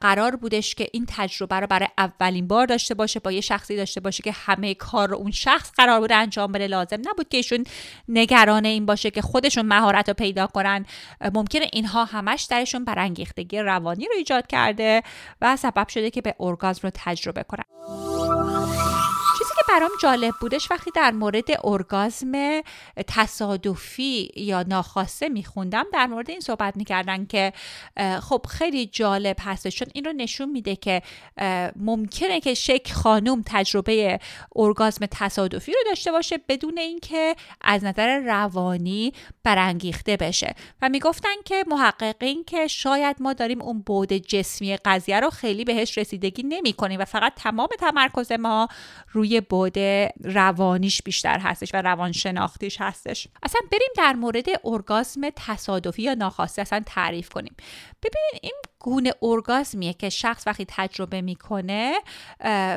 قرار 0.00 0.36
بودش 0.36 0.74
که 0.74 0.88
این 0.92 1.06
تجربه 1.08 1.60
رو 1.60 1.66
برای 1.66 1.88
اولین 1.98 2.48
بار 2.48 2.66
داشته 2.66 2.94
باشه 2.94 3.20
با 3.20 3.32
یه 3.32 3.40
شخصی 3.40 3.76
داشته 3.76 4.00
باشه 4.00 4.22
که 4.22 4.32
همه 4.32 4.74
کار 4.74 5.08
رو 5.08 5.16
اون 5.16 5.30
شخص 5.30 5.72
قرار 5.76 6.00
بود 6.00 6.12
انجام 6.12 6.52
بده 6.52 6.66
لازم 6.66 6.98
نبود 7.04 7.28
که 7.28 7.36
ایشون 7.36 7.64
نگران 8.08 8.64
این 8.64 8.86
باشه 8.86 9.10
که 9.10 9.22
خودشون 9.22 9.66
مهارت 9.66 10.08
رو 10.08 10.14
پیدا 10.14 10.46
کنن. 10.46 10.86
ممکنه 11.34 11.70
اینها 11.72 12.04
همش 12.04 12.42
درشون 12.42 12.84
برانگیختگی 12.84 13.58
روانی 13.58 14.06
رو 14.06 14.12
ایجاد 14.16 14.46
کرده 14.46 15.02
و 15.40 15.56
سبب 15.56 15.88
شده 15.88 16.10
که 16.10 16.20
به 16.20 16.34
ارگازم 16.40 16.80
رو 16.82 16.90
تجربه 16.94 17.42
کنن. 17.42 17.64
برام 19.74 19.90
جالب 20.02 20.34
بودش 20.40 20.70
وقتی 20.70 20.90
در 20.94 21.10
مورد 21.10 21.44
ارگازم 21.64 22.32
تصادفی 23.06 24.30
یا 24.36 24.62
ناخواسته 24.62 25.28
میخوندم 25.28 25.84
در 25.92 26.06
مورد 26.06 26.30
این 26.30 26.40
صحبت 26.40 26.76
می‌کردن 26.76 27.26
که 27.26 27.52
خب 28.20 28.46
خیلی 28.48 28.86
جالب 28.86 29.36
هستش 29.40 29.76
چون 29.76 29.88
این 29.94 30.04
رو 30.04 30.12
نشون 30.12 30.50
میده 30.50 30.76
که 30.76 31.02
ممکنه 31.76 32.40
که 32.40 32.54
شک 32.54 32.92
خانوم 32.92 33.42
تجربه 33.46 34.20
ارگازم 34.56 35.06
تصادفی 35.10 35.72
رو 35.72 35.78
داشته 35.86 36.12
باشه 36.12 36.38
بدون 36.48 36.78
اینکه 36.78 37.36
از 37.60 37.84
نظر 37.84 38.18
روانی 38.18 39.12
برانگیخته 39.44 40.16
بشه. 40.16 40.54
و 40.82 40.88
می‌گفتن 40.88 41.34
که 41.44 41.64
محققین 41.66 42.44
که 42.44 42.66
شاید 42.66 43.16
ما 43.20 43.32
داریم 43.32 43.62
اون 43.62 43.80
بود 43.80 44.12
جسمی 44.12 44.76
قضیه 44.76 45.20
رو 45.20 45.30
خیلی 45.30 45.64
بهش 45.64 45.98
رسیدگی 45.98 46.42
نمی 46.42 46.72
کنیم 46.72 47.00
و 47.00 47.04
فقط 47.04 47.32
تمام 47.36 47.68
تمرکز 47.80 48.32
ما 48.32 48.68
روی 49.12 49.40
بود 49.40 49.63
روانیش 50.24 51.02
بیشتر 51.02 51.38
هستش 51.38 51.74
و 51.74 51.82
روانشناختیش 51.82 52.80
هستش. 52.80 53.28
اصلا 53.42 53.60
بریم 53.72 53.88
در 53.96 54.12
مورد 54.12 54.46
ارگازم 54.64 55.20
تصادفی 55.36 56.02
یا 56.02 56.14
ناخواسته 56.14 56.62
اصلا 56.62 56.82
تعریف 56.86 57.28
کنیم. 57.28 57.56
ببینید 58.02 58.40
این 58.42 58.54
گونه 58.84 59.12
ارگازمیه 59.22 59.92
که 59.92 60.08
شخص 60.08 60.46
وقتی 60.46 60.64
تجربه 60.68 61.20
می‌کنه 61.20 61.94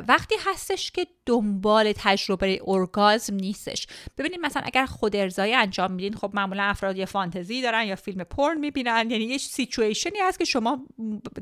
وقتی 0.08 0.36
هستش 0.46 0.92
که 0.92 1.08
دنبال 1.26 1.94
تجربه 1.96 2.62
ارگازم 2.68 3.36
نیستش. 3.36 3.88
ببینید 4.18 4.40
مثلا 4.40 4.62
اگر 4.66 4.86
خود 4.86 5.16
ارزایی 5.16 5.54
انجام 5.54 5.92
میدین 5.92 6.14
خب 6.14 6.32
معمولا 6.34 6.64
افراد 6.64 6.98
یه 6.98 7.06
فانتزی 7.06 7.62
دارن 7.62 7.88
یا 7.88 7.96
فیلم 7.96 8.24
پرن 8.24 8.58
می‌بینن. 8.58 9.12
یعنی 9.12 9.24
یه 9.24 9.38
سیچویشنی 9.38 10.20
هست 10.22 10.40
که 10.40 10.46
شما 10.46 10.86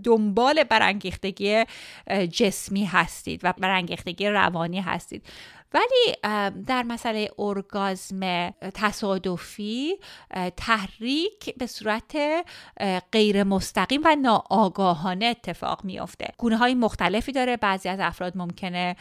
دنبال 0.03 0.63
برانگیختگی 0.63 1.63
جسمی 2.31 2.85
هستید 2.85 3.41
و 3.43 3.53
برانگیختگی 3.57 4.27
روانی 4.27 4.81
هستید. 4.81 5.25
ولی 5.75 6.15
در 6.65 6.83
مسئله 6.83 7.29
ارگازم 7.39 8.49
تصادفی 8.73 9.95
تحریک 10.57 11.55
به 11.57 11.67
صورت 11.67 12.17
غیر 13.11 13.43
مستقیم 13.43 14.01
و 14.05 14.15
ناآگاهانه 14.15 15.25
اتفاق 15.25 15.85
میافته. 15.85 16.27
گونه 16.37 16.57
های 16.57 16.73
مختلفی 16.73 17.31
داره. 17.31 17.57
بعضی 17.57 17.89
از 17.89 17.99
افراد 17.99 18.37
ممکنه 18.37 18.95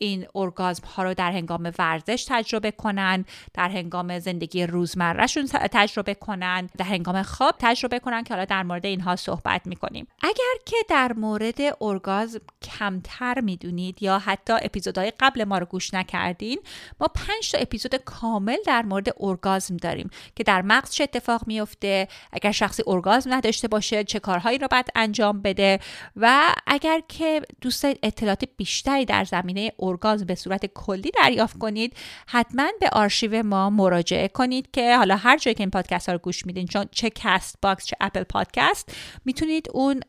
این 0.00 0.26
ارگازم 0.34 0.86
ها 0.86 1.02
رو 1.02 1.14
در 1.14 1.32
هنگام 1.32 1.72
ورزش 1.78 2.26
تجربه 2.28 2.70
کنن 2.70 3.24
در 3.54 3.68
هنگام 3.68 4.18
زندگی 4.18 4.66
روزمرهشون 4.66 5.46
تجربه 5.46 6.14
کنن 6.14 6.68
در 6.78 6.84
هنگام 6.84 7.22
خواب 7.22 7.54
تجربه 7.58 7.98
کنن 7.98 8.24
که 8.24 8.34
حالا 8.34 8.44
در 8.44 8.62
مورد 8.62 8.86
اینها 8.86 9.16
صحبت 9.16 9.66
می‌کنیم. 9.66 10.06
اگر 10.22 10.64
که 10.66 10.76
در 10.88 11.12
مورد 11.12 11.60
ارگازم 11.80 12.40
کمتر 12.62 13.40
می‌دونید 13.40 14.02
یا 14.02 14.18
حتی 14.18 14.52
اپیزودهای 14.52 15.12
قبل 15.20 15.44
ما 15.44 15.58
رو 15.58 15.66
گوش 15.66 15.94
نکردین 16.08 16.58
ما 17.00 17.08
پنج 17.08 17.50
تا 17.52 17.58
اپیزود 17.58 17.94
کامل 17.94 18.56
در 18.66 18.82
مورد 18.82 19.08
ارگازم 19.20 19.76
داریم 19.76 20.10
که 20.36 20.44
در 20.44 20.62
مغز 20.62 20.90
چه 20.90 21.04
اتفاق 21.04 21.42
میفته 21.46 22.08
اگر 22.32 22.52
شخصی 22.52 22.82
ارگازم 22.86 23.34
نداشته 23.34 23.68
باشه 23.68 24.04
چه 24.04 24.18
کارهایی 24.18 24.58
رو 24.58 24.68
باید 24.70 24.86
انجام 24.94 25.42
بده 25.42 25.78
و 26.16 26.54
اگر 26.66 27.02
که 27.08 27.42
دوست 27.60 27.84
اطلاعات 27.84 28.44
بیشتری 28.56 29.04
در 29.04 29.24
زمینه 29.24 29.72
ارگازم 29.78 30.26
به 30.26 30.34
صورت 30.34 30.66
کلی 30.66 31.10
دریافت 31.10 31.58
کنید 31.58 31.96
حتما 32.26 32.68
به 32.80 32.88
آرشیو 32.92 33.42
ما 33.42 33.70
مراجعه 33.70 34.28
کنید 34.28 34.70
که 34.72 34.96
حالا 34.96 35.16
هر 35.16 35.38
جایی 35.38 35.54
که 35.54 35.62
این 35.62 35.70
پادکست 35.70 36.08
ها 36.08 36.12
رو 36.12 36.18
گوش 36.18 36.46
میدین 36.46 36.66
چه 36.66 37.10
کست 37.10 37.58
باکس 37.62 37.86
چه 37.86 37.96
Apple 38.00 38.22
Podcast 38.22 38.92
می‌تونید 39.24 39.68
اون 39.74 40.00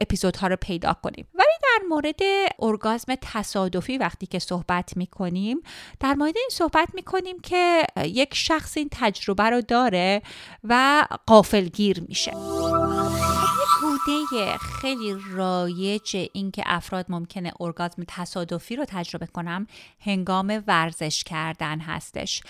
اپیزودها 0.00 0.46
رو 0.46 0.56
پیدا 0.56 0.96
کنید. 1.02 1.26
ولی 1.34 1.46
در 1.62 1.86
مورد 1.88 2.20
ارگازم 2.58 3.14
تصادفی 3.22 3.98
وقتی 3.98 4.26
که 4.26 4.38
صحبت 4.38 4.96
می‌کنیم. 5.30 5.60
در 6.00 6.14
مورد 6.14 6.36
این 6.36 6.48
صحبت 6.50 6.88
می‌کنیم 6.94 7.40
که 7.40 7.86
یک 8.04 8.34
شخص 8.34 8.76
این 8.76 8.88
تجربه 8.92 9.50
رو 9.50 9.60
داره 9.60 10.22
و 10.64 11.04
قافلگیر 11.26 12.02
میشه. 12.08 12.32
بوده 14.06 14.58
خیلی 14.58 15.16
رایج 15.30 16.28
اینکه 16.32 16.62
افراد 16.66 17.06
ممکنه 17.08 17.52
ارگازم 17.60 18.04
تصادفی 18.08 18.76
رو 18.76 18.84
تجربه 18.84 19.26
کنم 19.26 19.66
هنگام 20.00 20.62
ورزش 20.66 21.24
کردن 21.24 21.80
هستش. 21.80 22.42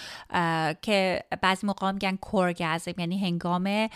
که 0.83 1.25
بعضی 1.43 1.67
موقع 1.67 1.93
میگن 1.93 2.17
کورگازم 2.17 2.95
یعنی 2.99 3.19
هنگام 3.19 3.89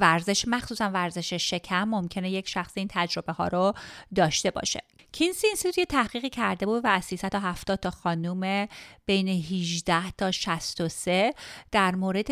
ورزش 0.00 0.48
مخصوصا 0.48 0.90
ورزش 0.90 1.32
شکم 1.32 1.84
ممکنه 1.84 2.30
یک 2.30 2.48
شخص 2.48 2.72
این 2.74 2.88
تجربه 2.90 3.32
ها 3.32 3.48
رو 3.48 3.72
داشته 4.14 4.50
باشه. 4.50 4.82
کینسی 5.12 5.46
اینستیتوت 5.46 5.78
یه 5.78 5.84
تحقیقی 5.84 6.30
کرده 6.30 6.66
بود 6.66 6.84
و 6.84 6.88
از 6.88 7.04
370 7.04 7.78
تا 7.78 7.90
خانوم 7.90 8.66
بین 9.06 9.28
18 9.28 10.10
تا 10.10 10.30
63 10.30 11.34
در 11.72 11.94
مورد 11.94 12.26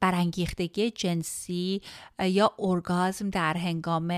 برانگیختگی 0.00 0.90
جنسی 0.90 1.82
یا 2.22 2.52
ارگازم 2.58 3.30
در 3.30 3.56
هنگام 3.66 4.08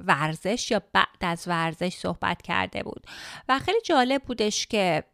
ورزش 0.00 0.70
یا 0.70 0.82
بعد 0.92 1.06
از 1.20 1.48
ورزش 1.48 1.94
صحبت 1.94 2.42
کرده 2.42 2.82
بود. 2.82 3.06
و 3.48 3.58
خیلی 3.58 3.80
جالب 3.84 4.22
بودش 4.22 4.66
که 4.66 5.04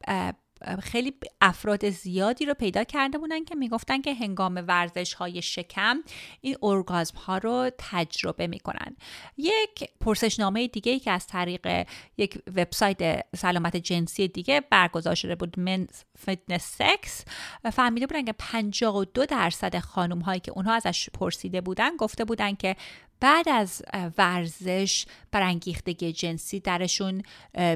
خیلی 0.83 1.14
افراد 1.40 1.90
زیادی 1.90 2.46
رو 2.46 2.54
پیدا 2.54 2.85
کرده 2.85 3.18
بودن 3.18 3.44
که 3.44 3.54
می‌گفتن 3.54 4.00
که 4.00 4.14
هنگام 4.14 4.64
ورزش 4.68 5.14
های 5.14 5.42
شکم 5.42 6.02
این 6.40 6.57
ارگازم 6.62 7.18
ها 7.18 7.38
رو 7.38 7.70
تجربه 7.78 8.46
می‌کنن. 8.46 8.96
یک 9.37 9.90
پرسشنامه 10.00 10.68
دیگه 10.68 10.92
ای 10.92 10.98
که 10.98 11.11
از 11.11 11.26
طریق 11.26 11.87
یک 12.16 12.38
وبسایت 12.57 13.24
سلامت 13.37 13.76
جنسی 13.76 14.28
دیگه 14.28 14.61
برگزار 14.61 15.14
شده 15.14 15.35
بود 15.35 15.59
من 15.59 15.87
فتنس 16.18 16.76
سکس 16.78 17.24
فهمیده 17.72 18.07
بودن 18.07 18.24
که 18.24 18.35
52 18.38 19.26
درصد 19.26 19.78
خانم 19.78 20.20
هایی 20.20 20.40
که 20.40 20.52
اونها 20.52 20.72
ازش 20.74 21.11
پرسیده 21.11 21.61
بودن 21.61 21.96
گفته 21.96 22.24
بودن 22.24 22.54
که 22.54 22.76
بعد 23.24 23.48
از 23.48 23.82
ورزش 24.18 25.06
برانگیختگی 25.32 26.12
جنسی 26.12 26.60
درشون 26.60 27.22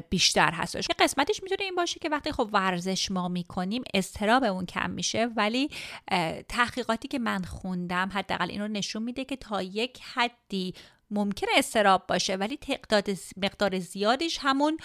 بیشتر 0.09 0.51
هستش. 0.51 0.87
یه 0.89 0.95
قسمتش 0.99 1.43
می‌تونه 1.43 1.63
این 1.63 1.75
باشه 1.75 1.99
که 1.99 2.09
وقتی 2.09 2.31
خب 2.31 2.49
ورزش 2.53 3.11
ما 3.11 3.27
می‌کنیم 3.27 3.83
استراب 3.93 4.43
اون 4.43 4.65
کم 4.65 4.89
میشه 4.89 5.25
ولی 5.35 5.69
تحقیقاتی 6.49 7.07
که 7.07 7.19
من 7.19 7.43
خوندم 7.43 8.09
حداقل 8.13 8.49
این 8.49 8.61
رو 8.61 8.67
نشون 8.67 9.03
میده 9.03 9.25
که 9.25 9.35
تا 9.35 9.61
یک 9.61 9.99
حدی 10.13 10.73
ممکن 11.11 11.47
استراب 11.57 12.07
باشه 12.07 12.35
ولی 12.35 12.57
تعداد 12.57 13.09
مقدار 13.37 13.79
زیادیش 13.79 14.39
همون 14.41 14.77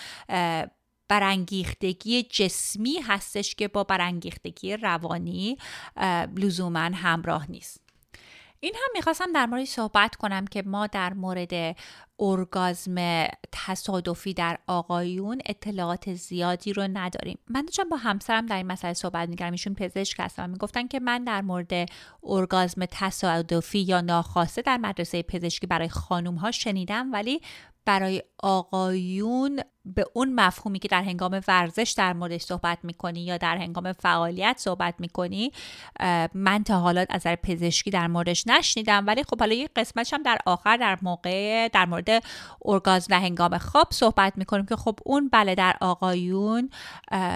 برانگیختگی 1.09 2.23
جسمی 2.23 2.99
هستش 2.99 3.55
که 3.55 3.69
با 3.69 3.85
برانگیختگی 3.85 4.77
روانی 4.77 5.59
لزوما 6.37 6.81
همراه 6.81 7.51
نیست. 7.51 7.84
این 8.65 8.75
هم 8.75 8.91
می‌خواستم 8.95 9.33
در 9.33 9.47
مورد 9.47 9.65
صحبت 9.65 10.17
کنم 10.17 10.47
که 10.47 10.63
ما 10.67 10.87
در 10.87 11.15
مورد 11.15 11.77
ارگازم 12.19 13.27
تصادفی 13.53 14.35
در 14.35 14.59
آقایون 14.67 15.41
اطلاعات 15.47 16.15
زیادی 16.15 16.73
رو 16.73 16.89
نداریم. 16.93 17.39
من 17.49 17.63
داشتم 17.65 17.89
با 17.89 17.97
همسرم 17.97 18.47
در 18.47 18.57
این 18.57 18.67
مسئله 18.67 18.93
صحبت 18.93 19.29
می‌کردم. 19.29 19.53
ایشون 19.53 19.75
پزشک 19.75 20.21
هستم 20.21 20.51
می‌گفتن 20.51 20.87
که 20.87 21.01
من 21.01 21.25
در 21.25 21.43
مورد 21.43 21.89
ارگازم 22.23 22.85
تصادفی 22.91 23.79
یا 23.79 24.01
ناخواسته 24.01 24.63
در 24.63 24.77
مدرسه 24.77 25.23
پزشکی 25.23 25.67
برای 25.67 25.89
خانوم 25.89 26.35
ها 26.35 26.51
شنیدم 26.51 27.13
ولی 27.13 27.41
برای 27.85 28.23
آقایون 28.39 29.61
به 29.87 30.05
اون 30.13 30.35
مفهومی 30.35 30.79
که 30.79 30.89
در 30.89 31.03
هنگام 31.03 31.41
ورزش 31.49 31.95
در 31.97 32.13
موردش 32.13 32.43
صحبت 32.43 32.79
می‌کنی 32.83 33.25
یا 33.25 33.37
در 33.37 33.57
هنگام 33.57 33.93
فعالیت 33.93 34.57
صحبت 34.59 34.95
می‌کنی 34.99 35.53
من 36.35 36.65
تا 36.67 36.81
حالا 36.81 37.01
از 37.01 37.07
نظر 37.11 37.37
پزشکی 37.37 37.91
در 37.91 38.07
موردش 38.07 38.47
نشنیدم. 38.47 39.07
ولی 39.07 39.23
خب 39.23 39.41
حالا 39.41 39.55
یه 39.55 39.69
قسمتش 39.77 40.15
هم 40.15 40.23
در 40.23 40.39
آخر 40.47 40.77
در 40.77 40.99
موقع 41.03 41.69
در 41.69 41.87
مورد 41.87 42.25
ارگازم 42.65 43.15
و 43.15 43.21
هنگام 43.21 43.59
خواب 43.59 43.89
صحبت 43.91 44.33
می‌کنیم 44.37 44.67
که 44.67 44.77
خب 44.77 44.99
اون 45.05 45.29
بله 45.29 45.55
در 45.55 45.75
آقایون 45.81 46.71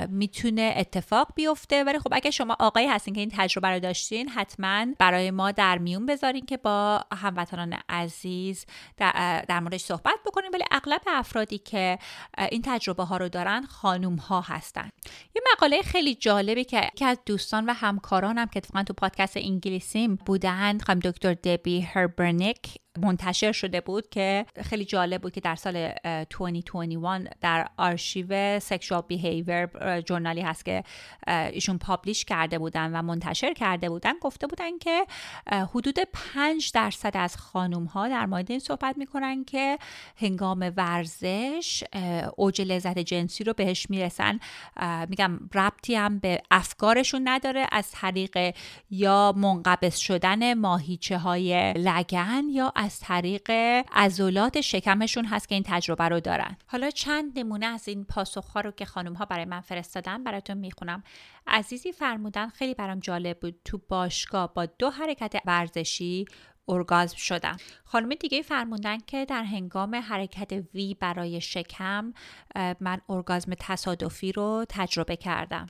می‌تونه 0.08 0.74
اتفاق 0.76 1.28
بیفته. 1.34 1.84
ولی 1.84 1.98
خب 1.98 2.08
اگه 2.12 2.30
شما 2.30 2.56
آقایی 2.60 2.86
هستین 2.86 3.14
که 3.14 3.20
این 3.20 3.32
تجربه 3.36 3.68
رو 3.68 3.80
داشتین 3.80 4.28
حتما 4.28 4.86
برای 4.98 5.30
ما 5.30 5.50
در 5.50 5.78
میون 5.78 6.06
بذارین 6.06 6.46
که 6.46 6.56
با 6.56 7.04
هموطنان 7.12 7.74
عزیز 7.88 8.66
در, 8.96 9.44
در 9.48 9.60
موردش 9.60 9.80
صحبت 9.80 10.18
بکنیم. 10.26 10.50
ولی 10.52 10.64
اغلب 10.70 11.00
افرادی 11.06 11.58
که 11.58 11.98
این 12.44 12.62
تجربه 12.64 13.04
ها 13.04 13.16
رو 13.16 13.28
دارن 13.28 13.66
خانوم 13.66 14.16
ها 14.16 14.40
هستن. 14.40 14.90
یه 15.34 15.42
مقاله 15.52 15.82
خیلی 15.82 16.14
جالبی 16.14 16.64
که 16.64 16.90
که 16.96 17.06
از 17.06 17.18
دوستان 17.26 17.66
و 17.66 17.72
همکارانم 17.72 18.46
که 18.46 18.56
اتفاقا 18.56 18.82
تو 18.82 18.92
پادکست 18.94 19.36
انگلیسیم 19.36 20.14
بودن 20.14 20.78
خانم 20.78 21.00
دکتر 21.00 21.34
دبی 21.34 21.80
هربرنیک 21.80 22.78
منتشر 23.02 23.52
شده 23.52 23.80
بود 23.80 24.10
که 24.10 24.46
خیلی 24.62 24.84
جالب 24.84 25.22
بود 25.22 25.32
که 25.32 25.40
در 25.40 25.54
سال 25.54 25.92
2021 26.30 27.28
در 27.40 27.68
آرشیو 27.76 28.60
سکشوال 28.60 29.02
بیهیور 29.08 30.00
جورنالی 30.00 30.40
هست 30.40 30.64
که 30.64 30.84
ایشون 31.26 31.78
پابلیش 31.78 32.24
کرده 32.24 32.58
بودن 32.58 32.92
و 32.92 33.02
منتشر 33.02 33.52
کرده 33.52 33.88
بودن 33.88 34.12
گفته 34.20 34.46
بودن 34.46 34.78
که 34.78 35.06
حدود 35.52 35.96
5 36.34 36.72
درصد 36.74 37.12
از 37.14 37.36
خانوم 37.36 37.84
ها 37.84 38.08
در 38.08 38.26
مورد 38.26 38.50
این 38.50 38.60
صحبت 38.60 38.98
می‌کنن 38.98 39.44
که 39.44 39.78
هنگام 40.16 40.72
ورزش 40.76 41.84
اوج 42.36 42.62
لذت 42.62 42.98
جنسی 42.98 43.44
رو 43.44 43.52
بهش 43.52 43.90
می‌رسن. 43.90 44.38
میگم 45.08 45.40
ربطی 45.54 45.94
هم 45.94 46.18
به 46.18 46.40
افکارشون 46.50 47.22
نداره. 47.24 47.66
از 47.72 47.90
طریق 47.90 48.54
یا 48.90 49.34
منقبض 49.36 49.96
شدن 49.96 50.54
ماهیچه 50.54 51.18
های 51.18 51.72
لگن 51.72 52.44
یا 52.50 52.72
طریق 52.88 53.50
عضلات 53.92 54.60
شکمشون 54.60 55.24
هست 55.24 55.48
که 55.48 55.54
این 55.54 55.64
تجربه 55.66 56.04
رو 56.04 56.20
دارن. 56.20 56.56
حالا 56.66 56.90
چند 56.90 57.38
نمونه 57.38 57.66
از 57.66 57.88
این 57.88 58.04
پاسخ 58.04 58.56
رو 58.56 58.70
که 58.70 58.84
خانم 58.84 59.14
ها 59.14 59.24
برای 59.24 59.44
من 59.44 59.60
فرستادن 59.60 60.24
براتون 60.24 60.56
می‌خونم. 60.56 61.02
عزیزی 61.46 61.92
فرمودن 61.92 62.48
خیلی 62.48 62.74
برام 62.74 63.00
جالب 63.00 63.40
بود. 63.40 63.60
تو 63.64 63.80
باشگاه 63.88 64.54
با 64.54 64.66
دو 64.66 64.90
حرکت 64.90 65.34
ورزشی 65.44 66.24
ارگازم 66.68 67.16
شدم. 67.16 67.56
خانم 67.84 68.08
دیگه 68.08 68.42
فرموندن 68.42 68.98
که 68.98 69.24
در 69.24 69.42
هنگام 69.42 69.94
حرکت 69.94 70.52
وی 70.74 70.96
برای 71.00 71.40
شکم 71.40 72.12
من 72.80 73.00
ارگازم 73.08 73.52
تصادفی 73.60 74.32
رو 74.32 74.64
تجربه 74.68 75.16
کردم. 75.16 75.66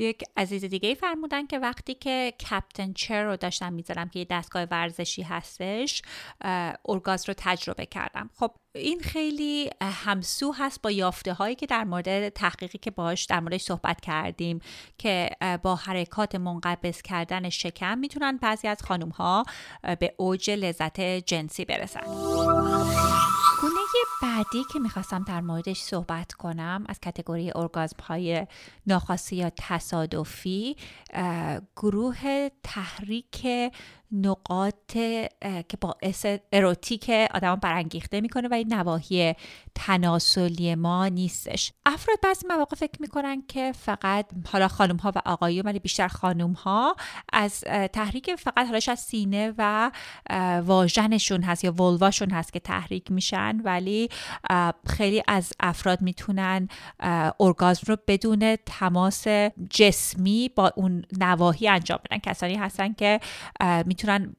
یک 0.00 0.24
عزیز 0.36 0.64
دیگه 0.64 0.94
فرمودن 0.94 1.46
که 1.46 1.58
وقتی 1.58 1.94
که 1.94 2.34
کپتن 2.50 2.92
چر 2.92 3.24
رو 3.24 3.36
داشتم 3.36 3.72
می‌ذارم 3.72 4.08
که 4.08 4.18
یه 4.18 4.26
دستگاه 4.30 4.62
ورزشی 4.62 5.22
هستش 5.22 6.02
ارگاز 6.88 7.28
رو 7.28 7.34
تجربه 7.36 7.86
کردم. 7.86 8.30
خب 8.36 8.50
این 8.74 9.00
خیلی 9.00 9.70
همسو 9.82 10.52
هست 10.52 10.82
با 10.82 10.90
یافته 10.90 11.32
هایی 11.32 11.54
که 11.54 11.66
در 11.66 11.84
مورد 11.84 12.28
تحقیقی 12.28 12.78
که 12.78 12.90
باش 12.90 13.24
در 13.24 13.40
موردش 13.40 13.62
صحبت 13.62 14.00
کردیم 14.00 14.60
که 14.98 15.30
با 15.62 15.76
حرکات 15.76 16.34
منقبض 16.34 17.02
کردن 17.02 17.48
شکم 17.48 17.98
می‌تونن 17.98 18.36
بعضی 18.36 18.68
از 18.68 18.82
خانم 18.82 19.08
ها 19.08 19.44
به 19.82 20.14
اوج 20.16 20.50
لذت 20.50 21.00
جنسی 21.00 21.64
برسن. 21.64 22.00
بعدی 24.22 24.64
که 24.72 24.78
می‌خواستم 24.78 25.24
در 25.28 25.40
موردش 25.40 25.78
صحبت 25.80 26.32
کنم 26.32 26.84
از 26.88 27.00
کتگوری 27.00 27.52
ارگازم 27.54 27.96
های 28.02 28.46
ناخواسته 28.86 29.36
یا 29.36 29.50
تصادفی 29.58 30.76
گروه 31.76 32.48
تحریک 32.62 33.46
نقاط 34.12 34.74
که 35.68 35.76
باعث 35.80 36.26
اروتیک 36.52 37.10
آدم 37.34 37.54
برانگیخته 37.54 38.20
می‌کنه 38.20 38.48
و 38.48 38.54
این 38.54 38.74
نواحی 38.74 39.34
تناسلی 39.74 40.74
ما 40.74 41.08
نیستش. 41.08 41.72
افراد 41.86 42.18
بعضی 42.22 42.46
مواقع 42.46 42.76
فکر 42.76 43.00
می‌کنن 43.00 43.42
که 43.48 43.72
فقط 43.72 44.26
حالا 44.52 44.68
خانم 44.68 44.96
ها 44.96 45.12
و 45.16 45.22
آقایون 45.26 45.66
ولی 45.66 45.78
بیشتر 45.78 46.08
خانم 46.08 46.52
ها 46.52 46.96
از 47.32 47.60
تحریک 47.92 48.34
فقط 48.34 48.66
حالش 48.66 48.88
از 48.88 49.00
سینه 49.00 49.54
و 49.58 49.90
واژنشون 50.64 51.42
هست 51.42 51.64
یا 51.64 51.72
ولواشون 51.72 52.30
هست 52.30 52.52
که 52.52 52.60
تحریک 52.60 53.10
میشن 53.10 53.60
ولی 53.64 54.08
خیلی 54.86 55.22
از 55.28 55.52
افراد 55.60 56.02
می‌تونن 56.02 56.68
ارگازم 57.40 57.82
رو 57.86 57.96
بدون 58.08 58.56
تماس 58.66 59.26
جسمی 59.70 60.50
با 60.56 60.72
اون 60.76 61.04
نواحی 61.18 61.68
انجام 61.68 61.98
بدن. 62.04 62.18
کسانی 62.18 62.54
هستن 62.54 62.92
که 62.92 63.20
می‌تونن 64.00 64.36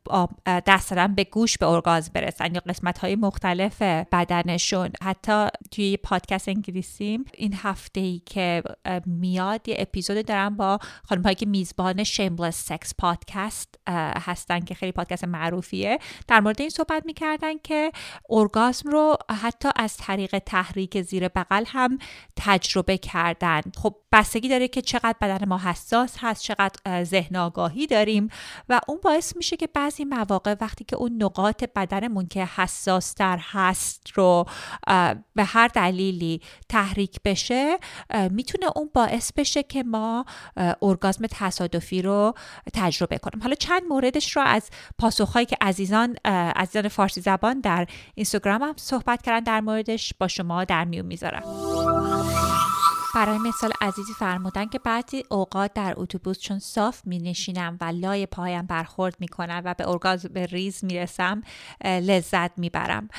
دست 0.47 0.89
دادن 0.89 1.15
به 1.15 1.23
گوش 1.23 1.57
به 1.57 1.65
ارگازم 1.65 2.11
برسن. 2.13 2.55
یا 2.55 2.61
قسمت 2.65 2.97
های 2.97 3.15
مختلف 3.15 3.81
بدنشون. 3.81 4.89
حتی 5.03 5.47
توی 5.71 5.97
پادکست 5.97 6.47
انگلیسیم 6.47 7.25
این 7.33 7.53
هفته 7.53 8.01
ای 8.01 8.21
که 8.25 8.63
میاد 9.05 9.69
یه 9.69 9.75
اپیزود 9.79 10.25
دارم 10.25 10.57
با 10.57 10.79
خانم 11.03 11.23
هایی 11.23 11.35
که 11.35 11.45
میزبان 11.45 12.03
شیملس 12.03 12.65
سکس 12.65 12.93
پادکست 12.97 13.79
هستن 14.25 14.59
که 14.59 14.75
خیلی 14.75 14.91
پادکست 14.91 15.23
معروفیه. 15.23 15.99
در 16.27 16.39
مورد 16.39 16.61
این 16.61 16.69
صحبت 16.69 17.05
می‌کردن 17.05 17.57
که 17.57 17.91
ارگازم 18.29 18.89
رو 18.89 19.17
حتی 19.41 19.69
از 19.75 19.97
طریق 19.97 20.39
تحریک 20.39 21.01
زیر 21.01 21.27
بغل 21.27 21.63
هم 21.67 21.97
تجربه 22.35 22.97
کردن. 22.97 23.61
خب 23.77 23.95
بستگی 24.11 24.49
داره 24.49 24.67
که 24.67 24.81
چقدر 24.81 25.15
بدن 25.21 25.47
ما 25.47 25.57
حساس 25.57 26.15
هست 26.19 26.43
چقدر 26.43 27.03
ذهن 27.03 27.35
آگاهی 27.35 27.87
داریم 27.87 28.29
و 28.69 28.79
اون 28.87 28.99
باعث 29.03 29.35
میشه 29.35 29.50
که 29.57 29.67
بعضی 29.67 30.05
مواقع 30.05 30.55
وقتی 30.61 30.83
که 30.83 30.95
اون 30.95 31.23
نقاط 31.23 31.63
بدنمون 31.75 32.27
که 32.27 32.45
حساس 32.45 33.13
تر 33.13 33.39
هست 33.41 34.11
رو 34.15 34.45
به 35.35 35.43
هر 35.43 35.67
دلیلی 35.67 36.41
تحریک 36.69 37.19
بشه 37.25 37.77
می‌تونه 38.31 38.65
اون 38.75 38.89
باعث 38.93 39.31
بشه 39.33 39.63
که 39.63 39.83
ما 39.83 40.25
ارگازم 40.81 41.25
تصادفی 41.31 42.01
رو 42.01 42.33
تجربه 42.73 43.17
کنیم 43.17 43.43
حالا 43.43 43.55
چند 43.55 43.81
موردش 43.89 44.35
رو 44.35 44.41
از 44.41 44.69
پاسخهایی 44.97 45.45
که 45.45 45.57
عزیزان 45.61 46.15
عزیزان 46.55 46.87
فارسی 46.87 47.21
زبان 47.21 47.59
در 47.59 47.87
اینستاگرام 48.15 48.61
هم 48.61 48.73
صحبت 48.77 49.21
کردن 49.21 49.39
در 49.43 49.61
موردش 49.61 50.13
با 50.19 50.27
شما 50.27 50.63
در 50.63 50.85
میون 50.85 51.05
می‌ذارم. 51.05 51.43
برای 53.15 53.37
مثال 53.37 53.71
عزیزی 53.81 54.13
فرمودن 54.13 54.65
که 54.65 54.79
بعضی 54.79 55.23
اوقات 55.29 55.73
در 55.73 55.93
اتوبوس 55.97 56.39
چون 56.39 56.59
صاف 56.59 57.01
می 57.05 57.19
نشینم 57.19 57.77
و 57.81 57.83
لای 57.83 58.25
پایم 58.25 58.65
برخورد 58.65 59.15
می 59.19 59.27
کنم 59.27 59.61
و 59.65 59.73
به 59.73 59.89
ارگاز 59.89 60.25
به 60.25 60.45
ریز 60.45 60.83
می 60.83 60.99
رسم 60.99 61.41
لذت 61.85 62.57
می 62.57 62.69
برم 62.69 63.09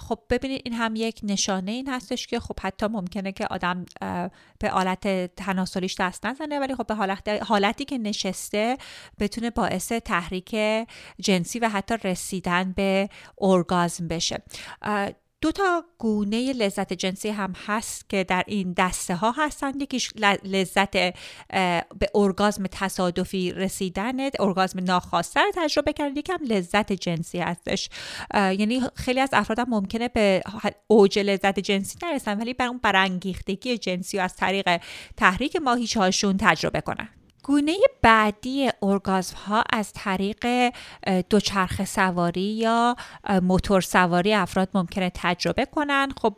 خب 0.00 0.18
ببینید 0.30 0.62
این 0.64 0.74
هم 0.74 0.96
یک 0.96 1.20
نشانه 1.22 1.70
این 1.70 1.88
هستش 1.88 2.26
که 2.26 2.40
خب 2.40 2.60
حتی 2.60 2.86
ممکنه 2.86 3.32
که 3.32 3.46
آدم 3.46 3.84
به 4.58 4.68
حالت 4.70 5.34
تناسلیش 5.34 5.96
دست 6.00 6.26
نزنه 6.26 6.60
ولی 6.60 6.74
خب 6.74 6.86
به 6.86 6.94
حالت 6.94 7.28
حالتی 7.28 7.84
که 7.84 7.98
نشسته 7.98 8.76
بتونه 9.20 9.50
باعث 9.50 9.92
تحریک 9.92 10.56
جنسی 11.20 11.58
و 11.58 11.68
حتی 11.68 11.96
رسیدن 12.04 12.72
به 12.72 13.08
ارگازم 13.40 14.08
بشه. 14.08 14.42
دو 15.42 15.52
تا 15.52 15.84
گونه 15.98 16.52
لذت 16.52 16.92
جنسی 16.92 17.28
هم 17.28 17.52
هست 17.66 18.08
که 18.08 18.24
در 18.24 18.44
این 18.46 18.74
دسته 18.76 19.14
ها 19.14 19.30
هستند 19.30 19.82
یکیش 19.82 20.12
لذت 20.44 20.90
به 21.98 22.10
ارگازم 22.14 22.64
تصادفی 22.66 23.52
رسیدن 23.52 24.16
ارگازم 24.40 24.80
ناخواسته 24.80 25.40
رو 25.40 25.52
تجربه 25.54 25.92
کردن. 25.92 26.16
یکم 26.16 26.38
لذت 26.44 26.92
جنسی 26.92 27.38
هستش. 27.38 27.88
یعنی 28.34 28.82
خیلی 28.94 29.20
از 29.20 29.30
افراد 29.32 29.60
ممکنه 29.60 30.08
به 30.08 30.42
اوج 30.86 31.18
لذت 31.18 31.60
جنسی 31.60 31.98
نرسن 32.02 32.40
ولی 32.40 32.54
بر 32.54 32.66
اون 32.66 32.78
برانگیختگی 32.82 33.78
جنسی 33.78 34.18
و 34.18 34.20
از 34.20 34.36
طریق 34.36 34.80
تحریک 35.16 35.56
ماهیچه 35.56 36.00
هاشون 36.00 36.36
تجربه 36.40 36.80
کنن. 36.80 37.08
گونه 37.42 37.76
بعدی 38.02 38.70
ارگازم 38.82 39.36
ها 39.36 39.64
از 39.72 39.92
طریق 39.92 40.72
دوچرخه 41.30 41.84
سواری 41.84 42.40
یا 42.40 42.96
موتور 43.42 43.80
سواری 43.80 44.34
افراد 44.34 44.68
ممکنه 44.74 45.10
تجربه 45.14 45.64
کنن. 45.66 46.08
خب 46.22 46.34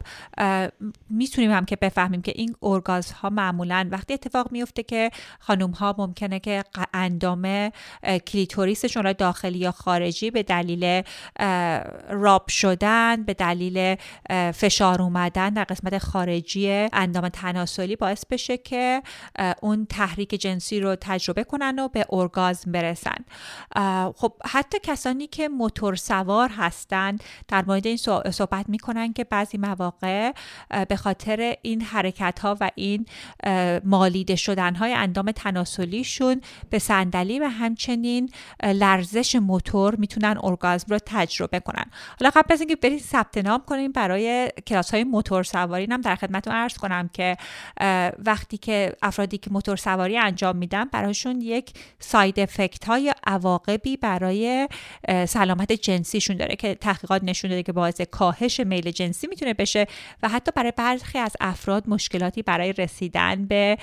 می‌تونیم 1.11 1.51
هم 1.51 1.65
که 1.65 1.77
بفهمیم 1.77 2.23
که 2.23 2.33
این 2.35 2.55
ارگازم 2.63 3.15
ها 3.15 3.31
معمولا 3.31 3.89
وقتی 3.91 4.15
اتفاق 4.15 4.53
میفته 4.53 4.83
که 4.83 5.11
خانم 5.39 5.71
ها 5.71 5.95
ممکنه 5.99 6.41
که 6.41 6.65
اندام 6.95 7.71
کلیتوریسشون 8.27 9.13
داخلی 9.13 9.59
یا 9.59 9.73
خارجی 9.73 10.31
به 10.31 10.43
دلیل 10.43 11.03
راب 12.11 12.49
شدن 12.49 13.23
به 13.23 13.35
دلیل 13.35 13.97
فشار 14.55 15.03
اومدن 15.03 15.51
در 15.51 15.65
قسمت 15.65 15.99
خارجی 15.99 16.89
اندام 16.93 17.29
تناسلی 17.29 17.97
باعث 17.97 18.27
بشه 18.31 18.57
که 18.57 19.03
اون 19.63 19.87
تحریک 19.87 20.31
جنسی 20.35 20.81
رو 20.81 20.92
تجربه 21.01 21.45
کنن 21.45 21.79
و 21.79 21.89
به 21.89 22.07
ارگازم 22.11 22.73
برسن. 22.73 23.17
خب 24.17 24.33
حتی 24.45 24.79
کسانی 24.83 25.27
که 25.27 25.49
موتور 25.49 25.95
سوار 25.95 26.49
هستند 26.57 27.25
در 27.49 27.65
مورد 27.67 27.87
این 27.87 27.97
صحبت 28.31 28.69
می‌کنن 28.69 29.13
که 29.13 29.25
بعضی 29.25 29.59
مواقع 29.59 30.33
به 30.89 30.97
خاطر 30.97 31.57
این 31.63 31.81
حرکت 31.81 32.39
ها 32.39 32.57
و 32.61 32.71
این 32.75 33.07
مالیده 33.85 34.37
شدن 34.37 34.75
های 34.75 34.93
اندام 34.93 35.31
تناسلیشون 35.31 36.41
به 36.71 36.79
صندلی 36.79 37.39
و 37.39 37.45
همچنین 37.45 38.31
لرزش 38.63 39.37
موتور 39.37 39.97
می‌تونن 39.97 40.39
ارگازم 40.43 40.87
رو 40.91 40.99
تجربه 41.07 41.61
کنن. 41.61 41.85
حالا 42.21 42.31
قبل 42.31 42.53
از 42.53 42.61
اینکه 42.61 42.77
برید 42.77 43.01
ثبت 43.01 43.39
نام 43.39 43.63
کنیم 43.67 43.93
برای 43.93 44.53
کلاس 44.67 44.91
های 44.91 45.05
موتور 45.05 45.43
سواری 45.43 45.87
هم 45.91 46.01
در 46.01 46.17
خدمتتون 46.17 46.55
عرض 46.55 46.79
کنم 46.79 47.11
که 47.13 47.37
وقتی 48.19 48.59
که 48.59 48.97
افرادی 49.03 49.39
که 49.39 49.51
موتور 49.51 49.77
سواری 49.77 50.19
انجام 50.19 50.57
میدن 50.57 50.82
براشون 50.85 51.41
یک 51.41 51.73
ساید 51.99 52.41
افکت 52.41 52.85
های 52.85 53.12
عواقبی 53.27 53.97
برای 53.97 54.69
سلامت 55.29 55.73
جنسیشون 55.73 56.37
داره 56.37 56.57
که 56.57 56.75
تحقیقات 56.75 57.25
نشون 57.25 57.51
داده 57.51 57.63
که 57.63 57.73
باعث 57.73 58.01
کاهش 58.01 58.61
میل 58.61 58.91
جنسی 58.91 59.27
می‌تونه 59.27 59.55
بشه 59.55 59.87
و 60.23 60.29
حتی 60.29 60.51
برای 60.55 60.73
برخی 60.77 61.19
از 61.19 61.37
افراد 61.41 61.89
مشکلاتی 61.89 62.43
برای 62.43 62.73
رسیدن 62.73 63.47
به 63.47 63.79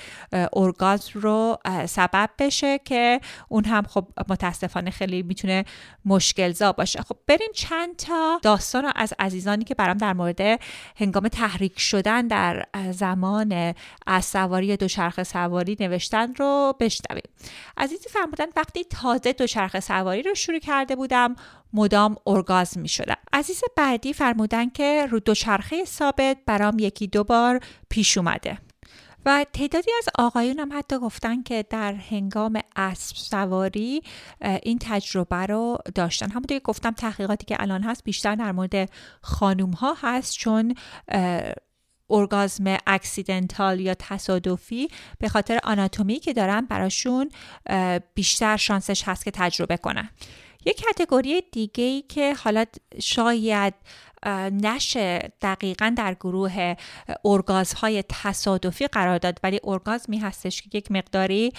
ارگازم 0.54 1.20
رو 1.20 1.58
سبب 1.86 2.30
بشه 2.40 2.80
که 2.86 3.22
اون 3.50 3.66
هم 3.66 3.84
خب 3.84 4.08
متاسفانه 4.30 4.92
خیلی 4.92 5.24
می‌تونه 5.24 5.66
مشکل 6.06 6.52
زا 6.52 6.72
باشه. 6.72 7.02
خب 7.02 7.18
بریم 7.28 7.50
چند 7.56 7.96
تا 7.96 8.40
داستان 8.44 8.92
از 8.96 9.14
عزیزانی 9.20 9.64
که 9.64 9.76
برام 9.76 9.98
در 9.98 10.14
مورد 10.14 10.42
هنگام 10.96 11.28
تحریک 11.28 11.80
شدن 11.80 12.28
در 12.28 12.66
زمان 12.92 13.74
از 14.08 14.26
سواری 14.26 14.78
دوچرخه 14.78 15.24
سواری 15.24 15.78
نوشتن 15.80 16.36
رو 16.36 16.76
بشنویم. 16.80 17.24
عزیزی 17.78 18.10
فرمودن 18.10 18.46
وقتی 18.56 18.84
تازه 18.84 19.29
دوچرخه 19.34 19.80
سواری 19.80 20.22
رو 20.22 20.36
شروع 20.36 20.60
کرده 20.60 20.96
بودم 20.96 21.36
مدام 21.74 22.16
ارگازم 22.28 22.82
می 22.82 22.88
شدم 22.88 23.18
عزیز 23.34 23.62
بعدی 23.78 24.14
فرمودن 24.14 24.70
که 24.70 25.08
رو 25.10 25.20
دوچرخه 25.20 25.86
ثابت 25.86 26.38
برام 26.46 26.80
یکی 26.80 27.08
دو 27.08 27.24
بار 27.24 27.60
پیش 27.90 28.18
اومده. 28.18 28.58
و 29.26 29.46
تعدادی 29.54 29.92
از 29.98 30.10
آقایون 30.16 30.60
هم 30.60 30.70
حتی 30.74 30.98
گفتن 30.98 31.44
که 31.44 31.66
در 31.70 31.94
هنگام 31.94 32.60
اسب 32.76 33.16
سواری 33.16 34.02
این 34.64 34.80
تجربه 34.82 35.46
رو 35.46 35.78
داشتن. 35.96 36.30
همونطور 36.30 36.58
که 36.58 36.64
گفتم 36.64 36.92
تحقیقاتی 36.92 37.46
که 37.46 37.58
الان 37.60 37.84
هست 37.84 38.04
بیشتر 38.04 38.36
در 38.36 38.52
مورد 38.52 38.90
خانوم 39.22 39.72
ها 39.72 39.96
هست 40.02 40.34
چون 40.38 40.76
ارگازم 42.10 42.78
اکسیدنتال 42.88 43.80
یا 43.80 43.94
تصادفی 43.94 44.88
به 45.20 45.30
خاطر 45.30 45.60
آناتومی 45.64 46.20
که 46.20 46.34
دارن 46.34 46.66
براشون 46.66 47.32
بیشتر 48.14 48.58
شانسش 48.58 49.04
هست 49.04 49.26
که 49.26 49.32
تجربه 49.32 49.78
کنن. 49.78 50.10
یک 50.66 50.78
کتگوری 50.78 51.44
دیگه 51.52 51.84
ای 51.84 52.02
که 52.02 52.34
حالا 52.34 52.66
شاید 53.02 53.74
نشه 54.52 55.32
دقیقا 55.42 55.94
در 55.98 56.14
گروه 56.14 56.76
ارگازهای 57.26 58.04
تصادفی 58.10 58.88
قرار 58.88 59.18
داد. 59.18 59.40
ولی 59.44 59.60
ارگازمی 59.64 60.18
هستش 60.18 60.62
که 60.62 60.70
یک 60.74 60.92
مقداری 60.92 61.54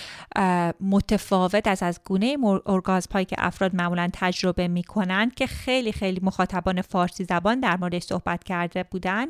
متفاوت 0.81 1.67
از 1.67 1.83
از 1.83 2.01
گونه 2.05 2.37
ارگازم 2.67 3.13
هایی 3.13 3.25
که 3.25 3.37
افراد 3.39 3.75
معمولا 3.75 4.09
تجربه 4.13 4.69
می‌کنن 4.69 5.33
که 5.37 5.47
خیلی 5.47 5.93
خیلی 5.93 6.21
مخاطبان 6.23 6.83
فارسی 6.83 7.25
زبان 7.25 7.61
در 7.61 7.77
موردش 7.77 8.03
صحبت 8.03 8.45
کرده 8.45 8.83
بودن. 8.83 9.27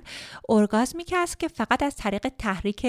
ارگازمی 0.49 1.05
که 1.05 1.17
است 1.17 1.41
که 1.41 1.49
فقط 1.49 1.83
از 1.83 1.97
طریق 1.97 2.29
تحریک 2.39 2.87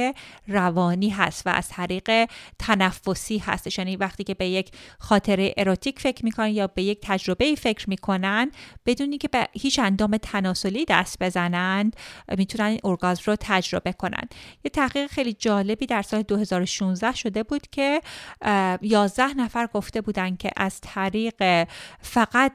روانی 0.47 1.09
هست 1.09 1.47
و 1.47 1.49
از 1.49 1.69
طریق 1.69 2.29
تنفسی 2.59 3.37
هستش. 3.37 3.77
یعنی 3.77 3.95
وقتی 3.95 4.23
که 4.23 4.33
به 4.33 4.47
یک 4.47 4.71
خاطره 4.99 5.53
اروتیک 5.57 5.99
فکر 5.99 6.25
می‌کنن 6.25 6.47
یا 6.47 6.67
به 6.67 6.83
یک 6.83 6.99
تجربه 7.01 7.55
فکر 7.55 7.89
می‌کنن 7.89 8.51
بدونی 8.85 9.17
که 9.17 9.27
به 9.27 9.47
هیچ 9.53 9.79
اندام 9.79 10.17
تناسلی 10.31 10.85
دست 10.85 11.23
بزنند 11.23 11.95
می‌تونن 12.37 12.65
این 12.65 12.79
ارگازم 12.83 13.23
رو 13.25 13.35
تجربه 13.39 13.93
کنن. 13.93 14.29
یه 14.63 14.71
تحقیق 14.73 15.09
خیلی 15.09 15.33
جالبی 15.33 15.85
در 15.85 16.01
سال 16.01 16.21
2016 16.21 17.15
شده 17.15 17.43
بود 17.43 17.67
که 17.71 18.01
11 18.81 19.33
نفر 19.33 19.67
گفته 19.73 20.01
بودن 20.01 20.35
که 20.35 20.51
از 20.57 20.79
طریق 20.81 21.67
فقط 21.99 22.53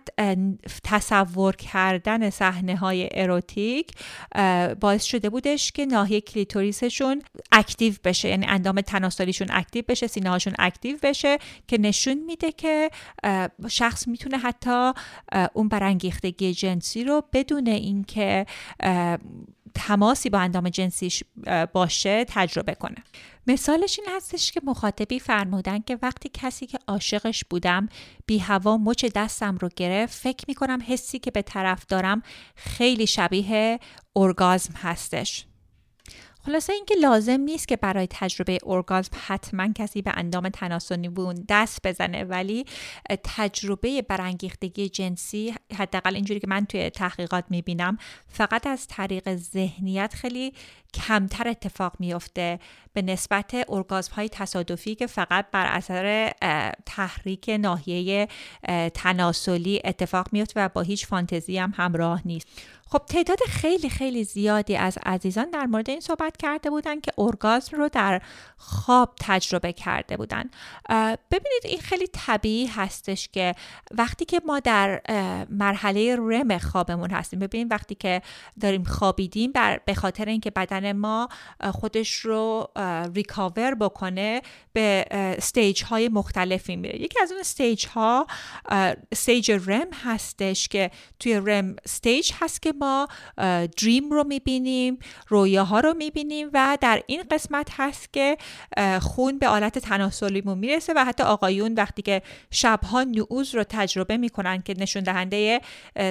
تصور 0.85 1.57
کردن 1.57 2.31
صحنه 2.31 2.77
های 2.77 3.09
erotic 3.13 3.91
باعث 4.81 5.05
شده 5.05 5.31
بودش 5.31 5.73
که 5.73 5.87
ناحیه 5.87 6.21
clitoris 6.21 6.89
شون 6.89 7.23
active 7.53 7.95
بشه. 8.05 8.29
یعنی 8.29 8.47
اندام 8.49 8.81
تناسلیشون 8.81 9.49
active 9.51 9.85
بشه 9.89 10.07
سینه 10.07 10.31
هاشون 10.31 10.55
active 10.59 10.97
بشه 11.03 11.39
که 11.69 11.79
نشون 11.79 12.25
میده 12.27 12.53
که 12.53 12.91
شخص 13.69 14.09
می‌تونه 14.09 14.39
حتی 14.39 14.93
اون 15.53 15.69
برانگیختگی 15.69 16.55
جنسی 16.55 17.05
رو 17.05 17.23
بدون 17.33 17.66
اینکه 17.71 18.47
تماسی 19.75 20.31
با 20.31 20.39
اندام 20.39 20.69
جنسیش 20.69 21.23
باشه 21.73 22.25
تجربه 22.29 22.75
کنه. 22.75 22.97
مثالش 23.47 23.99
این 23.99 24.09
هستش 24.17 24.53
که 24.53 24.61
مخاطبی 24.65 25.19
فرمودن 25.19 25.79
که 25.79 25.99
وقتی 26.03 26.31
کسی 26.35 26.67
که 26.67 26.79
عاشقش 26.89 27.45
بودم 27.51 27.89
بی 28.27 28.39
هوا 28.39 28.77
مچ 28.77 29.05
دستم 29.15 29.59
رو 29.59 29.69
گرفت 29.77 30.19
فکر 30.19 30.45
می‌کنم 30.49 30.79
حسی 30.87 31.19
که 31.19 31.31
به 31.31 31.43
طرف 31.43 31.87
دارم 31.87 32.23
خیلی 32.57 33.07
شبیه 33.07 33.81
ارگازم 34.17 34.75
هستش. 34.77 35.47
خلاصه 36.47 36.73
اینکه 36.73 36.95
لازم 36.95 37.41
نیست 37.41 37.69
که 37.69 37.77
برای 37.77 38.07
تجربه 38.11 38.59
ارگازم 38.67 39.11
حتما 39.27 39.73
کسی 39.73 40.03
به 40.03 40.13
اندام 40.15 40.49
تناسلی 40.49 41.09
بون 41.09 41.45
دست 41.49 41.87
بزنه 41.87 42.25
ولی 42.25 42.65
تجربه 43.25 44.03
برانگیختگی 44.03 44.89
جنسی 44.89 45.55
حداقل 45.77 46.15
اینجوری 46.15 46.41
که 46.41 46.47
من 46.47 46.67
توی 46.67 46.91
تحقیقات 46.91 47.45
می‌بینم 47.51 47.99
فقط 48.29 48.67
از 48.67 48.87
طریق 48.87 49.37
ذهنیت 49.37 50.15
خیلی 50.15 50.53
کمتر 50.95 51.49
اتفاق 51.49 51.93
میفته 51.99 52.59
به 52.93 53.03
نسبت 53.03 53.55
ارگازم 53.69 54.15
های 54.15 54.29
تصادفی 54.29 54.95
که 54.95 55.07
فقط 55.07 55.47
بر 55.53 55.67
اثر 55.67 56.33
تحریک 56.87 57.49
ناحیه 57.61 58.29
تناسلی 58.95 59.81
اتفاق 59.85 60.29
میفته 60.33 60.65
و 60.65 60.69
با 60.69 60.81
هیچ 60.81 61.07
فانتزی 61.07 61.59
هم 61.59 61.73
همراه 61.77 62.23
نیست. 62.25 62.49
خب 62.91 62.99
تعداد 62.99 63.39
خیلی 63.49 63.91
خیلی 63.91 64.25
زیادی 64.25 64.77
از 64.77 64.99
عزیزان 65.07 65.51
در 65.51 65.67
مورد 65.67 65.91
این 65.91 66.01
صحبت 66.01 66.37
کرده 66.37 66.71
بودن 66.71 67.01
که 67.01 67.13
ارگازم 67.19 67.77
رو 67.77 67.89
در 67.89 68.23
خواب 68.57 69.15
تجربه 69.21 69.73
کرده 69.73 70.17
بودن. 70.17 70.51
ببینید 71.31 71.63
این 71.65 71.81
خیلی 71.81 72.07
طبیعی 72.07 72.67
هستش 72.67 73.29
که 73.29 73.55
وقتی 73.91 74.25
که 74.25 74.41
ما 74.47 74.61
در 74.61 75.01
مرحله 75.51 76.17
REM 76.17 76.59
خوابمون 76.59 77.11
هستیم 77.11 77.39
ببینید 77.39 77.73
وقتی 77.73 77.95
که 77.95 78.23
داریم 78.61 78.85
خوابیدیم 78.85 79.53
بر 79.53 79.81
به 79.85 79.95
خاطر 79.95 80.25
اینکه 80.25 80.51
بدن 80.51 80.93
ما 80.93 81.29
خودش 81.73 82.19
رو 82.19 82.69
recover 83.15 83.75
بکنه 83.75 84.43
به 84.73 85.05
stage 85.11 85.85
های 85.85 86.09
مختلفی 86.09 86.77
میره. 86.77 87.03
یکی 87.03 87.23
از 87.23 87.31
اون 87.31 87.41
stage 87.41 87.87
ها 87.87 88.27
stage 89.13 89.51
REM 89.51 89.89
هستش 90.05 90.69
که 90.69 90.91
توی 91.21 91.41
REM 91.45 91.77
stage 91.85 92.33
هست 92.41 92.63
که 92.63 92.73
ما 92.79 93.09
dream 93.79 94.11
رو 94.11 94.25
می‌بینیم 94.25 94.99
رویاها 95.29 95.81
رو 95.81 95.95
می‌بینیم 95.95 96.51
و 96.53 96.79
در 96.81 97.03
این 97.07 97.23
قسمت 97.31 97.69
هست 97.73 98.13
که 98.13 98.37
خون 99.01 99.39
به 99.39 99.49
آلت 99.49 99.79
تناسلیمون 99.79 100.59
می‌رسه 100.59 100.93
و 100.97 101.05
حتی 101.05 101.23
آقایون 101.23 101.75
وقتی 101.75 102.03
که 102.03 102.23
شبها 102.51 103.05
نعوز 103.05 103.55
رو 103.55 103.65
تجربه 103.65 104.17
می‌کنن 104.17 104.63
که 104.63 104.75
نشون 104.79 105.03
دهنده 105.03 105.61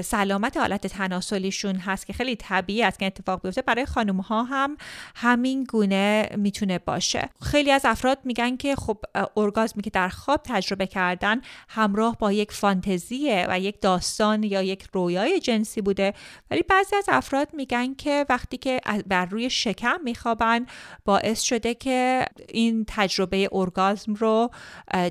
سلامت 0.03 0.57
آلت 0.57 0.87
تناسلیشون 0.87 1.75
هست 1.75 2.07
که 2.07 2.13
خیلی 2.13 2.35
طبیعی 2.35 2.83
است 2.83 2.99
که 2.99 3.05
اتفاق 3.05 3.41
بیفته 3.41 3.61
برای 3.61 3.85
خانم 3.85 4.17
ها 4.17 4.43
هم 4.43 4.77
همین 5.15 5.63
گونه 5.63 6.29
می‌تونه 6.37 6.79
باشه. 6.79 7.29
خیلی 7.41 7.71
از 7.71 7.81
افراد 7.85 8.17
میگن 8.23 8.57
که 8.57 8.75
خب 8.75 8.97
ارگازمی 9.37 9.83
که 9.83 9.89
در 9.89 10.09
خواب 10.09 10.41
تجربه 10.43 10.87
کردن 10.87 11.41
همراه 11.69 12.17
با 12.19 12.31
یک 12.31 12.51
فانتزیه 12.51 13.45
و 13.49 13.59
یک 13.59 13.81
داستان 13.81 14.43
یا 14.43 14.61
یک 14.61 14.87
رویای 14.93 15.39
جنسی 15.39 15.81
بوده 15.81 16.13
ولی 16.55 16.63
بعضی 16.63 16.95
از 16.95 17.05
افراد 17.07 17.47
میگن 17.53 17.93
که 17.93 18.25
وقتی 18.29 18.57
که 18.57 18.81
بر 19.07 19.25
روی 19.25 19.49
شکم 19.49 20.01
میخوابن 20.03 20.65
باعث 21.05 21.41
شده 21.41 21.73
که 21.73 22.25
این 22.49 22.85
تجربه 22.87 23.49
ارگازم 23.51 24.13
رو 24.13 24.51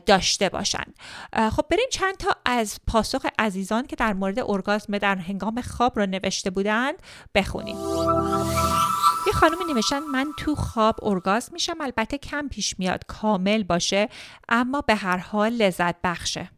داشته 0.07 0.48
باشن. 0.48 0.85
خب 1.50 1.64
بریم 1.70 1.87
چند 1.92 2.16
تا 2.16 2.37
از 2.44 2.80
پاسخ 2.87 3.26
عزیزان 3.38 3.87
که 3.87 3.96
در 3.96 4.12
مورد 4.12 4.38
ارگازم 4.38 4.98
در 4.98 5.16
هنگام 5.16 5.61
خواب 5.61 5.98
رو 5.98 6.07
نوشته 6.07 6.50
بودند 6.50 6.94
بخونیم. 7.35 7.76
یه 9.26 9.33
خانم 9.35 9.59
نوشتن 9.74 10.00
من 10.00 10.26
تو 10.38 10.54
خواب 10.54 10.96
ارگازم 11.02 11.52
میشم 11.52 11.76
البته 11.80 12.18
کم 12.18 12.48
پیش 12.48 12.78
میاد 12.78 13.07
کامل 13.07 13.62
باشه 13.62 14.09
اما 14.48 14.80
به 14.80 14.94
هر 14.94 15.16
حال 15.16 15.52
لذت 15.52 15.96
بخشه. 16.04 16.50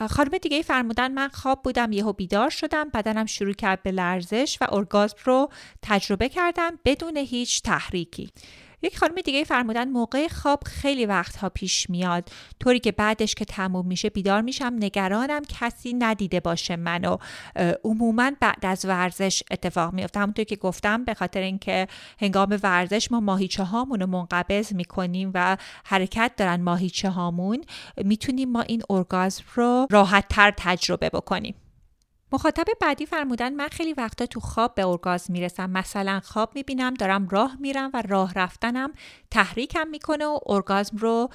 خانم 0.00 0.38
دیگه 0.38 0.62
فرمودن 0.62 1.12
من 1.12 1.28
خواب 1.28 1.62
بودم 1.62 1.92
یهو 1.92 2.12
بیدار 2.12 2.50
شدم 2.50 2.88
بدنم 2.88 3.26
شروع 3.26 3.52
کرد 3.52 3.82
به 3.82 3.90
لرزش 3.90 4.58
و 4.60 4.74
ارگازم 4.74 5.16
رو 5.24 5.48
تجربه 5.82 6.28
کردم 6.28 6.78
بدون 6.84 7.16
هیچ 7.16 7.62
تحریکی. 7.62 8.30
یک 8.82 8.98
خانم 8.98 9.14
دیگه 9.14 9.44
فرمودن 9.44 9.88
موقع 9.88 10.28
خواب 10.28 10.60
خیلی 10.66 11.06
وقتها 11.06 11.48
پیش 11.48 11.90
میاد. 11.90 12.28
طوری 12.60 12.80
که 12.80 12.92
بعدش 12.92 13.34
که 13.34 13.44
تموم 13.44 13.86
میشه 13.86 14.10
بیدار 14.10 14.40
میشم 14.40 14.76
نگرانم 14.80 15.42
کسی 15.48 15.92
ندیده 15.92 16.40
باشه 16.40 16.76
منو. 16.76 17.16
عموما 17.84 18.30
بعد 18.40 18.66
از 18.66 18.84
ورزش 18.84 19.42
اتفاق 19.50 19.92
میفته 19.92 20.20
همونطور 20.20 20.44
که 20.44 20.56
گفتم 20.56 21.04
به 21.04 21.14
خاطر 21.14 21.40
اینکه 21.40 21.88
هنگام 22.20 22.58
ورزش 22.62 23.12
ما 23.12 23.20
ماهیچه 23.20 23.64
هامون 23.64 24.00
رو 24.00 24.06
منقبض 24.06 24.72
می‌کنیم 24.72 25.30
و 25.34 25.56
حرکت 25.84 26.32
دارن 26.36 26.62
ماهیچه 26.62 27.10
هامون 27.10 27.64
می‌تونیم 27.96 28.50
ما 28.50 28.60
این 28.60 28.82
ارگازم 28.90 29.44
رو 29.54 29.86
راحت 29.90 30.28
تر 30.28 30.54
تجربه 30.56 31.10
بکنیم. 31.10 31.54
مخاطب 32.32 32.64
بعدی 32.80 33.06
فرمودن 33.06 33.54
من 33.54 33.68
خیلی 33.68 33.92
وقتا 33.92 34.26
تو 34.26 34.40
خواب 34.40 34.74
به 34.74 34.86
ارگازم 34.86 35.32
می‌رسم. 35.32 35.70
مثلا 35.70 36.20
خواب 36.24 36.50
می‌بینم 36.54 36.94
دارم 36.94 37.28
راه 37.28 37.56
میرم 37.60 37.90
و 37.94 38.02
راه 38.08 38.32
رفتنم 38.34 38.92
تحریکم 39.30 39.88
می‌کنه 39.88 40.26
و 40.26 40.38
ارگازم 40.46 40.96
رو 40.96 41.30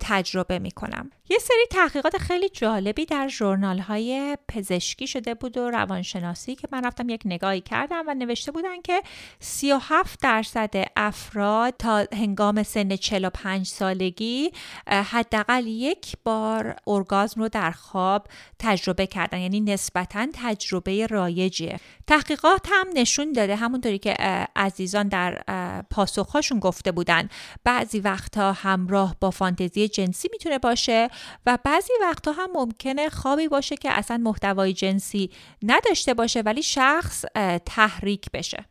تجربه 0.00 0.58
می‌کنم. 0.58 1.10
یه 1.30 1.38
سری 1.38 1.66
تحقیقات 1.70 2.18
خیلی 2.18 2.48
جالبی 2.48 3.06
در 3.06 3.28
ژورنال 3.28 3.78
های 3.78 4.38
پزشکی 4.48 5.06
شده 5.06 5.34
بود 5.34 5.56
و 5.56 5.70
روانشناسی 5.70 6.54
که 6.54 6.68
من 6.72 6.84
رفتم 6.84 7.08
یک 7.08 7.22
نگاهی 7.24 7.60
کردم 7.60 8.04
و 8.06 8.14
نوشته 8.14 8.52
بودن 8.52 8.82
که 8.82 9.02
37 9.40 10.20
درصد 10.22 10.84
افراد 10.96 11.74
تا 11.78 12.06
هنگام 12.12 12.62
سن 12.62 12.96
45 12.96 13.66
سالگی 13.66 14.50
حداقل 14.86 15.66
یک 15.66 16.16
بار 16.24 16.76
ارگازم 16.86 17.40
رو 17.40 17.48
در 17.48 17.70
خواب 17.70 18.26
تجربه 18.58 19.06
کردن. 19.06 19.38
یعنی 19.38 19.60
نسبتا 19.60 20.26
تجربه 20.34 21.06
رایجیه. 21.06 21.80
تحقیقات 22.10 22.66
هم 22.70 22.86
نشون 22.94 23.32
داده 23.32 23.56
همونطوری 23.56 23.98
که 23.98 24.14
عزیزان 24.56 25.08
در 25.08 25.42
پاسخهاشون 25.90 26.58
گفته 26.58 26.92
بودن. 26.92 27.28
بعضی 27.64 28.00
وقتها 28.00 28.52
همراه 28.52 29.16
با 29.20 29.30
فانتزی 29.30 29.88
جنسی 29.88 30.28
می‌تونه 30.32 30.58
باشه 30.58 31.08
و 31.46 31.58
بعضی 31.64 31.92
وقتها 32.02 32.32
هم 32.32 32.50
ممکنه 32.54 33.08
خوابی 33.08 33.48
باشه 33.48 33.76
که 33.76 33.90
اصلا 33.92 34.16
محتوای 34.16 34.72
جنسی 34.72 35.30
نداشته 35.62 36.14
باشه 36.14 36.40
ولی 36.40 36.62
شخص 36.62 37.24
تحریک 37.66 38.30
بشه. 38.34 38.69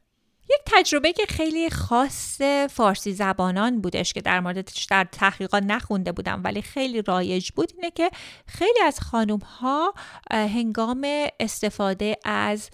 یک 0.50 0.62
تجربه 0.66 1.14
که 1.14 1.26
خیلی 1.30 1.70
خاص 1.70 2.42
فارسی 2.70 3.14
زبانان 3.14 3.82
بودش 3.82 4.14
که 4.14 4.22
در 4.22 4.40
موردش 4.40 4.86
در 4.86 5.08
تحقیقات 5.12 5.64
نخونده 5.64 6.12
بودم 6.12 6.42
ولی 6.44 6.62
خیلی 6.62 7.02
رایج 7.02 7.52
بود 7.52 7.72
اینه 7.76 7.92
که 7.92 8.10
خیلی 8.46 8.80
از 8.86 9.00
خانوم 9.00 9.40
ها 9.40 9.94
هنگام 10.32 11.08
استفاده 11.40 12.18
از 12.26 12.70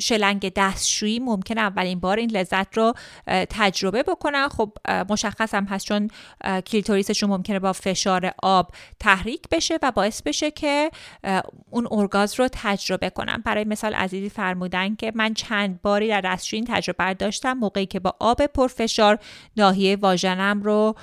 شلنگ 0.00 0.52
دستشویی 0.56 1.18
ممکن 1.18 1.58
اولین 1.58 2.00
بار 2.00 2.16
این 2.16 2.30
لذت 2.30 2.76
رو 2.76 2.94
تجربه 3.26 4.02
بکنن. 4.02 4.48
خب 4.48 4.72
مشخص 5.10 5.54
هم 5.54 5.64
هست 5.64 5.86
چون 5.86 6.10
کلیتوریسشون 6.66 7.30
ممکنه 7.30 7.58
با 7.58 7.72
فشار 7.72 8.32
آب 8.42 8.70
تحریک 9.00 9.48
بشه 9.50 9.78
و 9.82 9.92
باعث 9.92 10.22
بشه 10.22 10.50
که 10.50 10.90
اون 11.70 11.88
ارگاز 11.90 12.40
رو 12.40 12.48
تجربه 12.52 13.10
کنن. 13.10 13.42
برای 13.44 13.64
مثال 13.64 13.94
عزیزی 13.94 14.28
فرمودن 14.28 14.94
که 14.94 15.12
من 15.14 15.34
چند 15.34 15.82
باری 15.82 16.08
در 16.08 16.20
دستشویی 16.20 16.62
تجربه 16.74 17.14
داشتم 17.14 17.52
موقعی 17.52 17.86
که 17.86 18.00
با 18.00 18.16
آب 18.20 18.46
پرفشار 18.46 19.18
ناحیه 19.56 19.96
واژنم 19.96 20.62
رو 20.62 20.94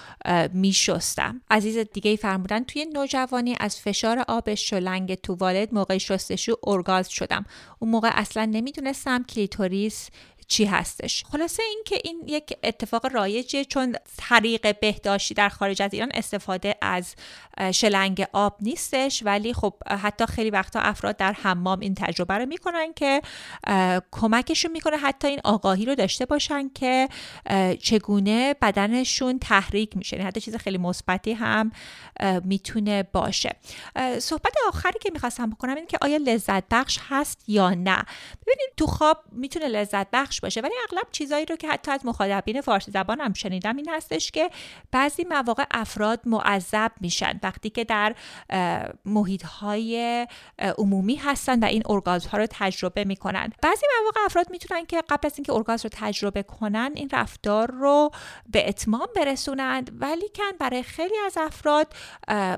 میشستم. 0.53 1.41
عزیز 1.51 1.77
دیگه 1.77 2.15
فرمودن 2.15 2.63
توی 2.63 2.85
نوجوانی 2.85 3.55
از 3.59 3.79
فشار 3.79 4.25
آب 4.27 4.53
شلنگ 4.55 5.15
توالت 5.15 5.73
موقع 5.73 5.97
شستشو 5.97 6.55
ارگاز 6.67 7.09
شدم. 7.09 7.45
اون 7.79 7.91
موقع 7.91 8.09
اصلا 8.13 8.45
نمی‌دونستم 8.45 9.23
کلیتوریس 9.23 10.09
چی 10.51 10.65
هستش. 10.65 11.23
خلاصه 11.31 11.63
این 11.63 11.81
که 11.85 12.01
این 12.03 12.23
یک 12.27 12.57
اتفاق 12.63 13.05
رایجه 13.13 13.65
چون 13.65 13.95
طریق 14.17 14.79
بهداشتی 14.79 15.33
در 15.33 15.49
خارج 15.49 15.81
از 15.81 15.93
ایران 15.93 16.11
استفاده 16.13 16.75
از 16.81 17.15
شلنگ 17.73 18.25
آب 18.33 18.57
نیستش 18.61 19.23
ولی 19.25 19.53
خب 19.53 19.73
حتی 19.87 20.25
خیلی 20.25 20.49
وقتا 20.49 20.79
افراد 20.79 21.17
در 21.17 21.33
حمام 21.33 21.79
این 21.79 21.95
تجربه 21.95 22.33
رو 22.33 22.45
می‌کنن 22.45 22.93
که 22.93 23.21
کمکشون 24.11 24.71
می‌کنه 24.71 24.97
حتی 24.97 25.27
این 25.27 25.39
آگاهی 25.43 25.85
رو 25.85 25.95
داشته 25.95 26.25
باشن 26.25 26.69
که 26.69 27.09
چگونه 27.81 28.55
بدنشون 28.61 29.39
تحریک 29.39 29.97
میشه. 29.97 30.15
یعنی 30.15 30.27
حتی 30.27 30.41
چیز 30.41 30.55
خیلی 30.55 30.77
مثبتی 30.77 31.33
هم 31.33 31.71
می‌تونه 32.43 33.03
باشه. 33.03 33.55
صحبت 34.19 34.53
آخری 34.67 34.99
که 35.01 35.09
می‌خواستم 35.13 35.49
بکنم 35.49 35.75
این 35.75 35.87
که 35.87 35.97
آیا 36.01 36.17
لذت 36.17 36.63
بخش 36.71 36.99
هست 37.09 37.43
یا 37.47 37.69
نه. 37.69 38.03
ببینید 38.41 38.73
تو 38.77 38.87
خواب 38.87 39.23
می‌تونه 39.31 39.67
لذت 39.67 40.07
بخش 40.13 40.40
باشه. 40.41 40.61
ولی 40.61 40.73
اغلب 40.89 41.07
چیزایی 41.11 41.45
رو 41.45 41.55
که 41.55 41.67
حتی 41.67 41.91
از 41.91 42.05
مخاطبین 42.05 42.61
فارسی 42.61 42.91
زبان 42.91 43.21
هم 43.21 43.33
شنیدم 43.33 43.75
این 43.75 43.89
هستش 43.89 44.31
که 44.31 44.49
بعضی 44.91 45.23
مواقع 45.29 45.65
افراد 45.71 46.19
معذب 46.25 46.91
میشن. 47.01 47.39
وقتی 47.43 47.69
که 47.69 47.83
در 47.83 48.15
محیط 49.05 49.43
های 49.43 50.27
عمومی 50.77 51.15
هستن 51.15 51.59
و 51.63 51.65
این 51.65 51.83
ارگازم 51.85 52.29
ها 52.29 52.37
رو 52.37 52.47
تجربه 52.49 53.03
می‌کنن. 53.03 53.53
بعضی 53.61 53.85
مواقع 54.01 54.21
افراد 54.25 54.51
می‌تونن 54.51 54.85
که 54.85 55.03
قبل 55.09 55.25
از 55.27 55.33
اینکه 55.37 55.53
ارگازم 55.53 55.83
رو 55.83 55.89
تجربه 55.93 56.43
کنن 56.43 56.91
این 56.95 57.09
رفتار 57.13 57.71
رو 57.71 58.11
به 58.49 58.69
اتمام 58.69 59.07
برسونند 59.15 59.91
ولی 60.01 60.29
کن 60.35 60.57
برای 60.59 60.83
خیلی 60.83 61.15
از 61.25 61.37
افراد 61.37 61.93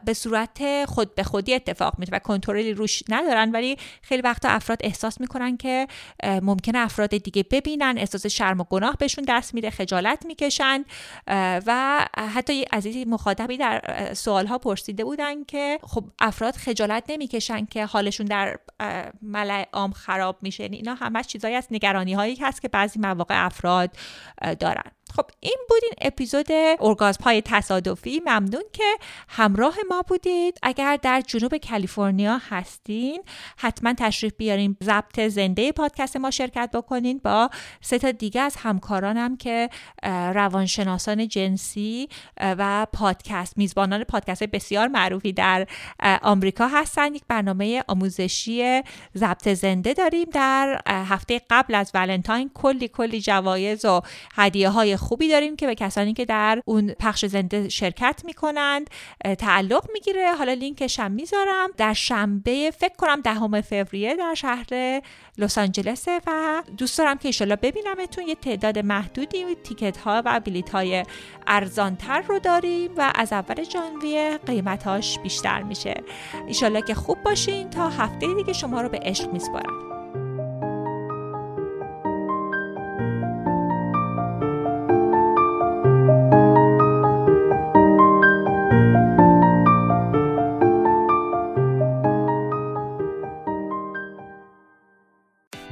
به 0.05 0.13
صورت 0.13 0.86
خود 0.86 1.15
به 1.15 1.23
خودی 1.23 1.53
اتفاق 1.53 1.99
میفته 1.99 2.15
و 2.15 2.19
کنترلی 2.19 2.73
روش 2.73 3.03
ندارن. 3.09 3.51
ولی 3.51 3.77
خیلی 4.01 4.21
وقتا 4.21 4.49
افراد 4.49 4.77
احساس 4.81 5.21
می‌کنن 5.21 5.57
که 5.57 5.88
ممکنه 6.23 6.79
افراد 6.79 7.09
دیگه 7.09 7.43
ببینن 7.74 7.97
احساس 7.97 8.26
شرم 8.28 8.59
و 8.59 8.63
گناه 8.63 8.95
بهشون 8.99 9.26
دست 9.28 9.53
میده 9.53 9.69
خجالت 9.69 10.26
می‌کشن. 10.26 10.86
و 11.65 12.05
حتی 12.36 12.65
از 12.71 12.86
این 12.86 13.09
مخاطبی 13.09 13.57
در 13.57 14.09
سوالها 14.13 14.57
پرسیده 14.57 15.03
بودن 15.03 15.43
که 15.43 15.80
خب 15.84 16.05
افراد 16.21 16.55
خجالت 16.55 17.03
نمی‌کشن 17.09 17.65
که 17.65 17.86
حالشون 17.86 18.26
در 18.26 18.59
ملع 19.21 19.67
عام 19.74 19.91
خراب 19.91 20.38
میشه. 20.41 20.63
یعنی 20.63 20.78
اینا 20.78 20.93
همش 20.93 21.28
چیزایی 21.28 21.55
از 21.55 21.67
نگرانی 21.71 22.13
هایی 22.13 22.36
هست 22.36 22.61
که 22.61 22.67
بعضی 22.67 22.99
مواقع 22.99 23.45
افراد 23.45 23.89
دارن. 24.59 24.91
خب 25.15 25.25
این 25.39 25.57
بود 25.69 25.79
این 25.83 25.93
اپیزود 26.01 26.47
ارگازم 26.79 27.23
های 27.23 27.41
تصادفی. 27.41 28.21
ممنون 28.25 28.63
که 28.73 28.83
همراه 29.29 29.75
ما 29.89 30.01
بودید. 30.01 30.57
اگر 30.63 30.99
در 31.01 31.21
جنوب 31.21 31.57
کالیفرنیا 31.57 32.41
هستین 32.49 33.23
حتما 33.57 33.93
تشریف 33.93 34.33
بیارین. 34.37 34.77
ضبط 34.83 35.19
زنده 35.19 35.71
پادکست 35.71 36.17
ما 36.17 36.31
شرکت 36.31 36.69
بکنین. 36.73 37.21
با 37.23 37.49
سه 37.81 37.99
تا 37.99 38.11
دیگه 38.11 38.41
از 38.41 38.55
همکارانم 38.55 39.37
که 39.37 39.69
روانشناسان 40.33 41.27
جنسی 41.27 42.09
و 42.41 42.87
پادکست 42.93 43.57
میزبانان 43.57 44.03
پادکست 44.03 44.43
بسیار 44.43 44.87
معروفی 44.87 45.33
در 45.33 45.67
آمریکا 46.21 46.67
هستن. 46.67 47.15
یک 47.15 47.23
برنامه 47.27 47.83
آموزشی 47.87 48.81
ضبط 49.17 49.49
زنده 49.49 49.93
داریم 49.93 50.29
در 50.29 50.81
هفته 50.87 51.41
قبل 51.49 51.75
از 51.75 51.91
ولنتاین. 51.93 52.51
کلی 52.53 52.87
کلی 52.87 53.21
جوایز 53.21 53.85
و 53.85 54.01
هدیه 54.35 54.69
های 54.69 54.97
خوبی 55.03 55.29
داریم 55.29 55.55
که 55.55 55.67
به 55.67 55.75
کسانی 55.75 56.13
که 56.13 56.25
در 56.25 56.61
اون 56.65 56.93
پخش 56.99 57.25
زنده 57.25 57.69
شرکت 57.69 58.21
می‌کنند 58.25 58.89
تعلق 59.37 59.85
می‌گیره. 59.93 60.35
حالا 60.35 60.53
لینکش 60.53 60.99
هم 60.99 61.11
می‌ذارم. 61.11 61.69
در 61.77 61.93
شنبه 61.93 62.71
فکر 62.79 62.95
کنم 62.97 63.21
دهم 63.21 63.61
فوریه 63.61 64.15
در 64.15 64.33
شهر 64.33 65.01
لس 65.37 65.57
آنجلس. 65.57 66.07
و 66.27 66.63
دوست 66.77 66.97
دارم 66.97 67.17
که 67.17 67.27
ایشالا 67.27 67.55
ببینمتون. 67.55 68.27
یه 68.27 68.35
تعداد 68.35 68.79
محدودی 68.79 69.55
تیکت 69.63 69.97
ها 69.97 70.21
و 70.25 70.39
بلیت 70.39 70.69
های 70.69 71.05
ارزانتر 71.47 72.21
رو 72.21 72.39
داریم 72.39 72.91
و 72.97 73.11
از 73.15 73.33
اول 73.33 73.63
ژانویه 73.63 74.39
قیمتاش 74.45 75.19
بیشتر 75.19 75.63
میشه. 75.63 76.03
ایشالا 76.47 76.81
که 76.81 76.93
خوب 76.93 77.17
باشین. 77.23 77.69
تا 77.69 77.89
هفته 77.89 78.33
دیگه 78.33 78.53
شما 78.53 78.81
رو 78.81 78.89
به 78.89 78.99
عشق 79.03 79.33
میسپارم. 79.33 79.92